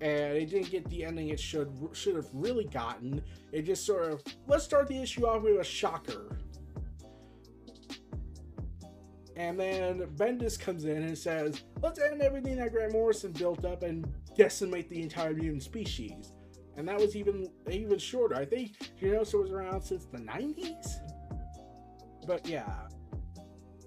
and 0.00 0.36
it 0.36 0.50
didn't 0.50 0.70
get 0.70 0.88
the 0.90 1.04
ending 1.04 1.28
it 1.28 1.40
should 1.40 1.70
should 1.92 2.16
have 2.16 2.28
really 2.32 2.64
gotten. 2.64 3.22
It 3.52 3.62
just 3.62 3.86
sort 3.86 4.12
of 4.12 4.22
let's 4.46 4.64
start 4.64 4.88
the 4.88 5.00
issue 5.00 5.26
off 5.26 5.42
with 5.42 5.60
a 5.60 5.64
shocker. 5.64 6.38
And 9.36 9.60
then 9.60 10.00
Bendis 10.16 10.58
comes 10.58 10.86
in 10.86 11.02
and 11.02 11.16
says, 11.16 11.62
let's 11.82 12.00
end 12.00 12.22
everything 12.22 12.56
that 12.56 12.72
Grant 12.72 12.92
Morrison 12.92 13.32
built 13.32 13.66
up 13.66 13.82
and 13.82 14.10
decimate 14.34 14.88
the 14.88 15.02
entire 15.02 15.34
mutant 15.34 15.62
species. 15.62 16.32
And 16.76 16.86
that 16.88 16.98
was 16.98 17.16
even 17.16 17.50
even 17.70 17.98
shorter. 17.98 18.34
I 18.34 18.44
think 18.44 18.76
Genosha 19.00 19.40
was 19.40 19.50
around 19.50 19.82
since 19.82 20.04
the 20.06 20.18
90s. 20.18 21.00
But 22.26 22.46
yeah. 22.46 22.88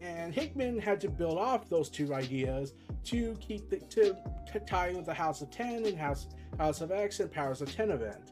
And 0.02 0.34
Hickman 0.34 0.80
had 0.80 1.02
to 1.02 1.10
build 1.10 1.38
off 1.38 1.70
those 1.70 1.90
two 1.90 2.14
ideas 2.14 2.74
to 3.06 3.36
keep 3.40 3.70
the 3.70 3.78
to, 3.78 4.16
to 4.52 4.60
tie 4.62 4.90
in 4.90 4.98
with 4.98 5.06
the 5.06 5.14
House 5.14 5.42
of 5.42 5.52
Ten 5.52 5.86
and 5.86 5.98
House 5.98 6.28
House 6.58 6.82
of 6.82 6.92
X 6.92 7.20
and 7.20 7.32
Powers 7.32 7.62
of 7.62 7.74
Ten 7.74 7.92
event. 7.92 8.32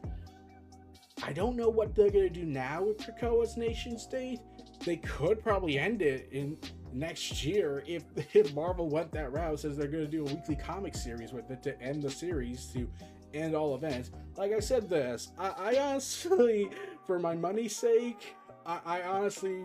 I 1.22 1.32
don't 1.32 1.56
know 1.56 1.68
what 1.68 1.94
they're 1.94 2.10
gonna 2.10 2.30
do 2.30 2.44
now 2.44 2.82
with 2.82 2.98
Krakoa's 2.98 3.56
nation 3.56 3.98
state. 3.98 4.40
They 4.84 4.96
could 4.96 5.42
probably 5.42 5.78
end 5.78 6.00
it 6.02 6.28
in 6.32 6.56
next 6.92 7.44
year 7.44 7.82
if, 7.86 8.04
if 8.34 8.54
Marvel 8.54 8.88
went 8.88 9.12
that 9.12 9.32
route, 9.32 9.60
says 9.60 9.76
they're 9.76 9.88
gonna 9.88 10.06
do 10.06 10.22
a 10.22 10.34
weekly 10.34 10.56
comic 10.56 10.94
series 10.94 11.32
with 11.32 11.50
it 11.50 11.62
to 11.64 11.80
end 11.82 12.02
the 12.02 12.10
series 12.10 12.66
to 12.72 12.88
end 13.34 13.54
all 13.54 13.74
events. 13.74 14.10
Like 14.36 14.52
I 14.52 14.60
said, 14.60 14.88
this 14.88 15.32
I, 15.38 15.48
I 15.48 15.78
honestly, 15.78 16.70
for 17.06 17.18
my 17.18 17.34
money's 17.34 17.76
sake, 17.76 18.36
I, 18.66 18.80
I 18.84 19.02
honestly, 19.02 19.64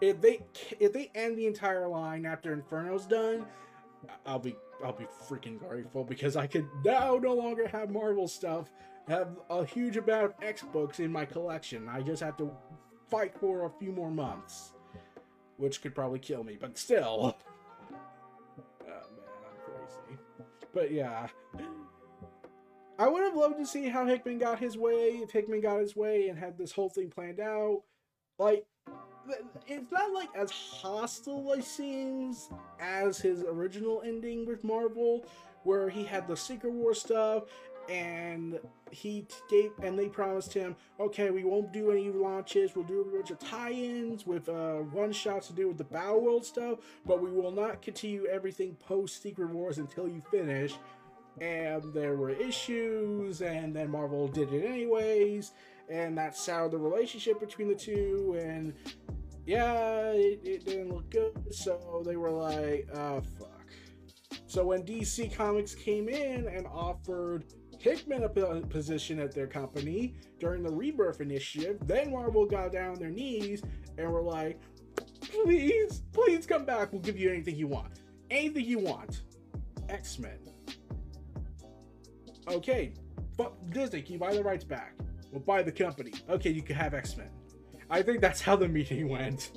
if 0.00 0.20
they 0.20 0.42
if 0.80 0.92
they 0.92 1.10
end 1.14 1.38
the 1.38 1.46
entire 1.46 1.88
line 1.88 2.26
after 2.26 2.52
Inferno's 2.52 3.06
done, 3.06 3.46
I'll 4.26 4.38
be 4.38 4.56
I'll 4.84 4.92
be 4.92 5.06
freaking 5.28 5.58
grateful 5.58 6.04
because 6.04 6.36
I 6.36 6.46
could 6.46 6.68
now 6.84 7.16
no 7.16 7.34
longer 7.34 7.68
have 7.68 7.90
Marvel 7.90 8.28
stuff, 8.28 8.70
have 9.08 9.28
a 9.50 9.64
huge 9.64 9.96
amount 9.96 10.24
of 10.24 10.34
X 10.42 10.62
books 10.62 11.00
in 11.00 11.10
my 11.12 11.24
collection. 11.24 11.88
I 11.88 12.02
just 12.02 12.22
have 12.22 12.36
to 12.38 12.50
fight 13.08 13.34
for 13.38 13.66
a 13.66 13.70
few 13.70 13.92
more 13.92 14.10
months, 14.10 14.72
which 15.56 15.82
could 15.82 15.94
probably 15.94 16.18
kill 16.18 16.44
me, 16.44 16.56
but 16.60 16.78
still. 16.78 17.36
Oh 18.84 19.06
man, 19.16 19.28
I'm 19.46 19.56
crazy. 19.64 20.18
But 20.74 20.90
yeah. 20.90 21.28
I 22.98 23.08
would 23.08 23.22
have 23.22 23.34
loved 23.34 23.58
to 23.58 23.66
see 23.66 23.88
how 23.88 24.06
Hickman 24.06 24.38
got 24.38 24.58
his 24.58 24.76
way, 24.76 25.20
if 25.22 25.30
Hickman 25.30 25.60
got 25.60 25.80
his 25.80 25.96
way 25.96 26.28
and 26.28 26.38
had 26.38 26.58
this 26.58 26.72
whole 26.72 26.88
thing 26.88 27.10
planned 27.10 27.40
out. 27.40 27.82
Like, 28.38 28.64
it's 29.66 29.90
not 29.90 30.12
like 30.12 30.28
as 30.36 30.50
hostile 30.50 31.52
it 31.52 31.64
seems 31.64 32.50
as 32.80 33.18
his 33.18 33.42
original 33.42 34.02
ending 34.04 34.46
with 34.46 34.62
Marvel, 34.64 35.24
where 35.64 35.88
he 35.88 36.04
had 36.04 36.26
the 36.28 36.36
Secret 36.36 36.72
War 36.72 36.94
stuff 36.94 37.44
and 37.88 38.60
he 38.90 39.26
gave 39.50 39.72
and 39.82 39.98
they 39.98 40.08
promised 40.08 40.52
him, 40.52 40.76
okay, 41.00 41.30
we 41.30 41.44
won't 41.44 41.72
do 41.72 41.90
any 41.90 42.10
launches, 42.10 42.76
we'll 42.76 42.84
do 42.84 43.00
a 43.00 43.04
bunch 43.04 43.30
of 43.30 43.38
tie-ins 43.38 44.26
with 44.26 44.48
uh, 44.48 44.76
one 44.76 45.12
shots 45.12 45.48
to 45.48 45.52
do 45.52 45.68
with 45.68 45.78
the 45.78 45.84
Battle 45.84 46.20
World 46.20 46.44
stuff, 46.44 46.78
but 47.06 47.20
we 47.20 47.30
will 47.30 47.50
not 47.50 47.82
continue 47.82 48.26
everything 48.26 48.76
post 48.76 49.22
Secret 49.22 49.50
Wars 49.50 49.78
until 49.78 50.08
you 50.08 50.20
finish. 50.30 50.74
And 51.40 51.92
there 51.94 52.16
were 52.16 52.30
issues, 52.30 53.40
and 53.40 53.74
then 53.74 53.90
Marvel 53.90 54.28
did 54.28 54.52
it 54.52 54.64
anyways, 54.64 55.52
and 55.88 56.16
that 56.18 56.36
soured 56.36 56.72
the 56.72 56.78
relationship 56.78 57.40
between 57.40 57.68
the 57.68 57.74
two, 57.74 58.36
and 58.38 58.74
yeah, 59.46 60.10
it, 60.10 60.40
it 60.44 60.64
didn't 60.64 60.92
look 60.92 61.10
good, 61.10 61.32
so 61.52 62.02
they 62.04 62.16
were 62.16 62.30
like, 62.30 62.88
oh 62.94 63.22
fuck. 63.38 63.48
So 64.46 64.66
when 64.66 64.82
DC 64.82 65.34
Comics 65.34 65.74
came 65.74 66.08
in 66.08 66.46
and 66.46 66.66
offered 66.66 67.44
Hickman 67.82 68.22
a 68.22 68.28
position 68.28 69.18
at 69.18 69.34
their 69.34 69.48
company 69.48 70.14
during 70.38 70.62
the 70.62 70.70
Rebirth 70.70 71.20
Initiative. 71.20 71.78
Then 71.84 72.12
Marvel 72.12 72.46
got 72.46 72.70
down 72.70 72.92
on 72.92 72.98
their 73.00 73.10
knees 73.10 73.60
and 73.98 74.08
were 74.08 74.22
like, 74.22 74.60
please, 75.20 76.02
please 76.12 76.46
come 76.46 76.64
back. 76.64 76.92
We'll 76.92 77.02
give 77.02 77.18
you 77.18 77.28
anything 77.28 77.56
you 77.56 77.66
want. 77.66 78.00
Anything 78.30 78.66
you 78.66 78.78
want. 78.78 79.22
X 79.88 80.20
Men. 80.20 80.38
Okay, 82.48 82.92
but 83.36 83.70
Disney, 83.70 84.02
can 84.02 84.14
you 84.14 84.18
buy 84.18 84.34
the 84.34 84.42
rights 84.42 84.64
back? 84.64 84.94
We'll 85.30 85.40
buy 85.40 85.62
the 85.62 85.72
company. 85.72 86.12
Okay, 86.28 86.50
you 86.50 86.62
can 86.62 86.76
have 86.76 86.94
X 86.94 87.16
Men. 87.16 87.30
I 87.88 88.02
think 88.02 88.20
that's 88.20 88.40
how 88.40 88.56
the 88.56 88.68
meeting 88.68 89.08
went. 89.08 89.52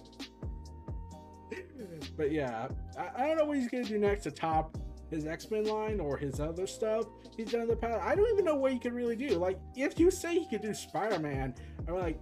but 2.17 2.31
yeah, 2.31 2.67
I, 2.97 3.23
I, 3.23 3.27
don't 3.27 3.37
know 3.37 3.45
what 3.45 3.57
he's 3.57 3.69
gonna 3.69 3.83
do 3.83 3.97
next 3.97 4.23
to 4.23 4.31
top 4.31 4.77
his 5.09 5.25
X 5.25 5.49
Men 5.51 5.65
line 5.65 5.99
or 5.99 6.17
his 6.17 6.39
other 6.39 6.67
stuff 6.67 7.05
he's 7.35 7.51
done 7.51 7.63
in 7.63 7.67
the 7.67 7.75
past. 7.75 8.01
I 8.01 8.15
don't 8.15 8.31
even 8.31 8.45
know 8.45 8.55
what 8.55 8.71
he 8.71 8.79
could 8.79 8.93
really 8.93 9.15
do. 9.15 9.37
Like, 9.37 9.59
if 9.75 9.99
you 9.99 10.09
say 10.11 10.39
he 10.39 10.47
could 10.47 10.61
do 10.61 10.73
Spider 10.73 11.19
Man, 11.19 11.53
I'm 11.87 11.95
like, 11.95 12.19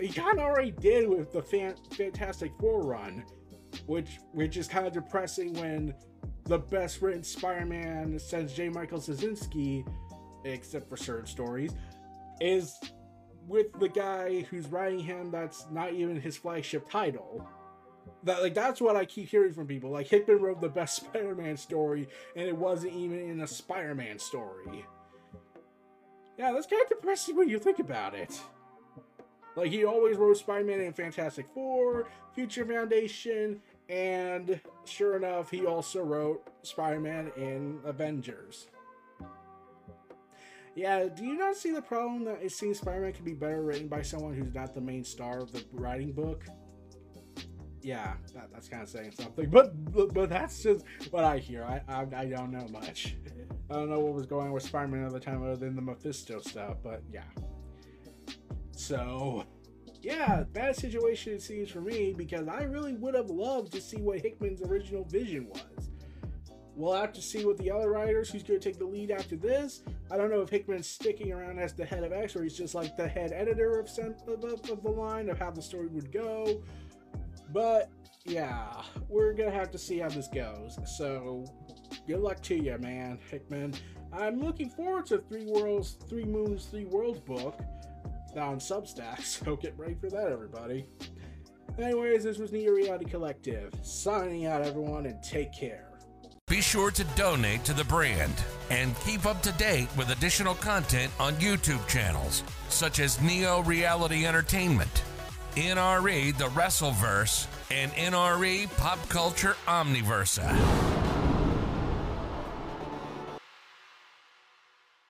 he 0.00 0.08
kind 0.08 0.38
of 0.38 0.44
already 0.44 0.72
did 0.72 1.08
with 1.08 1.32
the 1.32 1.42
fan- 1.42 1.76
Fantastic 1.92 2.52
Four 2.58 2.82
run, 2.82 3.24
which 3.86 4.18
which 4.32 4.56
is 4.56 4.68
kind 4.68 4.86
of 4.86 4.92
depressing 4.92 5.54
when 5.54 5.94
the 6.44 6.58
best 6.58 7.02
written 7.02 7.22
Spider 7.22 7.66
Man 7.66 8.18
since 8.18 8.52
J. 8.52 8.68
Michael 8.68 8.98
Straczynski, 8.98 9.86
except 10.44 10.88
for 10.88 10.96
certain 10.96 11.26
stories, 11.26 11.72
is 12.40 12.78
with 13.46 13.66
the 13.80 13.88
guy 13.88 14.42
who's 14.42 14.66
writing 14.68 15.00
him 15.00 15.30
that's 15.30 15.66
not 15.70 15.92
even 15.92 16.20
his 16.20 16.36
flagship 16.36 16.88
title 16.90 17.46
that 18.24 18.42
like 18.42 18.54
that's 18.54 18.80
what 18.80 18.96
I 18.96 19.04
keep 19.04 19.28
hearing 19.28 19.52
from 19.52 19.66
people. 19.66 19.90
Like 19.90 20.08
Hickman 20.08 20.40
wrote 20.40 20.60
the 20.60 20.68
best 20.68 20.96
Spider-Man 21.04 21.56
story, 21.56 22.08
and 22.36 22.46
it 22.46 22.56
wasn't 22.56 22.94
even 22.94 23.18
in 23.18 23.40
a 23.40 23.46
Spider-Man 23.46 24.18
story. 24.18 24.84
Yeah, 26.38 26.52
that's 26.52 26.66
kind 26.66 26.82
of 26.82 26.88
depressing 26.88 27.36
when 27.36 27.48
you 27.48 27.58
think 27.58 27.78
about 27.78 28.14
it. 28.14 28.40
Like 29.56 29.70
he 29.70 29.84
always 29.84 30.16
wrote 30.16 30.38
Spider-Man 30.38 30.80
in 30.80 30.92
Fantastic 30.92 31.46
Four, 31.52 32.08
Future 32.34 32.64
Foundation, 32.64 33.60
and 33.92 34.58
sure 34.84 35.16
enough, 35.16 35.50
he 35.50 35.66
also 35.66 36.02
wrote 36.02 36.48
Spider-Man 36.62 37.30
in 37.36 37.78
Avengers. 37.84 38.68
Yeah, 40.74 41.08
do 41.08 41.24
you 41.24 41.36
not 41.36 41.56
see 41.56 41.70
the 41.70 41.82
problem 41.82 42.24
that 42.24 42.42
it 42.42 42.52
seems 42.52 42.78
Spider-Man 42.78 43.12
could 43.12 43.26
be 43.26 43.34
better 43.34 43.62
written 43.62 43.88
by 43.88 44.00
someone 44.00 44.32
who's 44.32 44.54
not 44.54 44.74
the 44.74 44.80
main 44.80 45.04
star 45.04 45.40
of 45.40 45.52
the 45.52 45.62
writing 45.72 46.12
book? 46.12 46.44
yeah, 47.82 48.14
that, 48.34 48.48
that's 48.52 48.68
kind 48.68 48.82
of 48.82 48.88
saying 48.88 49.12
something. 49.12 49.50
But, 49.50 49.92
but, 49.92 50.14
but 50.14 50.30
that's 50.30 50.62
just 50.62 50.84
what 51.10 51.24
I 51.24 51.38
hear. 51.38 51.64
I, 51.64 51.82
I 51.88 52.06
I 52.16 52.24
don't 52.26 52.52
know 52.52 52.66
much. 52.68 53.16
I 53.70 53.74
don't 53.74 53.90
know 53.90 53.98
what 53.98 54.14
was 54.14 54.26
going 54.26 54.46
on 54.46 54.52
with 54.52 54.62
Spider-Man 54.62 55.04
at 55.04 55.12
the 55.12 55.20
time 55.20 55.42
other 55.42 55.56
than 55.56 55.74
the 55.74 55.82
Mephisto 55.82 56.40
stuff. 56.40 56.76
But 56.82 57.02
yeah. 57.12 57.24
So 58.72 59.44
yeah, 60.02 60.44
bad 60.52 60.76
situation 60.76 61.34
it 61.34 61.42
seems 61.42 61.70
for 61.70 61.80
me 61.80 62.14
because 62.16 62.48
I 62.48 62.64
really 62.64 62.94
would 62.94 63.14
have 63.14 63.30
loved 63.30 63.72
to 63.72 63.80
see 63.80 63.98
what 63.98 64.20
Hickman's 64.20 64.62
original 64.62 65.04
vision 65.04 65.48
was. 65.48 65.90
We'll 66.74 66.94
have 66.94 67.12
to 67.12 67.22
see 67.22 67.44
what 67.44 67.58
the 67.58 67.70
other 67.70 67.90
writers 67.90 68.30
who's 68.30 68.42
going 68.42 68.58
to 68.58 68.64
take 68.64 68.78
the 68.78 68.86
lead 68.86 69.10
after 69.10 69.36
this. 69.36 69.82
I 70.10 70.16
don't 70.16 70.30
know 70.30 70.40
if 70.40 70.48
Hickman's 70.48 70.88
sticking 70.88 71.30
around 71.32 71.58
as 71.58 71.74
the 71.74 71.84
head 71.84 72.02
of 72.02 72.12
X 72.12 72.34
or 72.34 72.42
he's 72.42 72.56
just 72.56 72.74
like 72.74 72.96
the 72.96 73.06
head 73.06 73.32
editor 73.32 73.78
of, 73.78 73.88
of, 73.98 74.70
of 74.70 74.82
the 74.82 74.90
line 74.90 75.28
of 75.28 75.38
how 75.38 75.50
the 75.50 75.62
story 75.62 75.88
would 75.88 76.10
go 76.10 76.62
but 77.52 77.90
yeah, 78.24 78.82
we're 79.08 79.32
gonna 79.32 79.50
have 79.50 79.70
to 79.72 79.78
see 79.78 79.98
how 79.98 80.08
this 80.08 80.28
goes. 80.28 80.78
So 80.86 81.44
good 82.06 82.20
luck 82.20 82.40
to 82.42 82.54
you, 82.54 82.76
man, 82.78 83.18
Hickman. 83.30 83.74
I'm 84.12 84.40
looking 84.40 84.68
forward 84.68 85.06
to 85.06 85.18
Three 85.18 85.46
Worlds, 85.46 85.96
Three 86.08 86.24
Moons, 86.24 86.66
Three 86.66 86.84
Worlds 86.84 87.20
book 87.20 87.60
on 88.40 88.58
Substack. 88.58 89.20
So 89.44 89.56
get 89.56 89.74
ready 89.78 89.94
for 89.94 90.08
that, 90.10 90.30
everybody. 90.30 90.86
Anyways, 91.78 92.24
this 92.24 92.38
was 92.38 92.52
Neo 92.52 92.72
Reality 92.72 93.06
Collective. 93.06 93.72
Signing 93.82 94.46
out, 94.46 94.62
everyone, 94.62 95.06
and 95.06 95.22
take 95.22 95.52
care. 95.52 95.88
Be 96.48 96.60
sure 96.60 96.90
to 96.90 97.04
donate 97.16 97.64
to 97.64 97.72
the 97.72 97.84
brand 97.84 98.34
and 98.68 98.98
keep 99.00 99.24
up 99.26 99.42
to 99.42 99.52
date 99.52 99.88
with 99.96 100.10
additional 100.10 100.54
content 100.54 101.10
on 101.18 101.34
YouTube 101.34 101.86
channels 101.88 102.42
such 102.68 103.00
as 103.00 103.20
Neo 103.22 103.62
Reality 103.62 104.26
Entertainment 104.26 105.02
NRE 105.56 106.36
The 106.38 106.46
Wrestleverse, 106.46 107.46
and 107.70 107.92
NRE 107.92 108.74
Pop 108.78 109.06
Culture 109.10 109.54
Omniversa. 109.66 111.01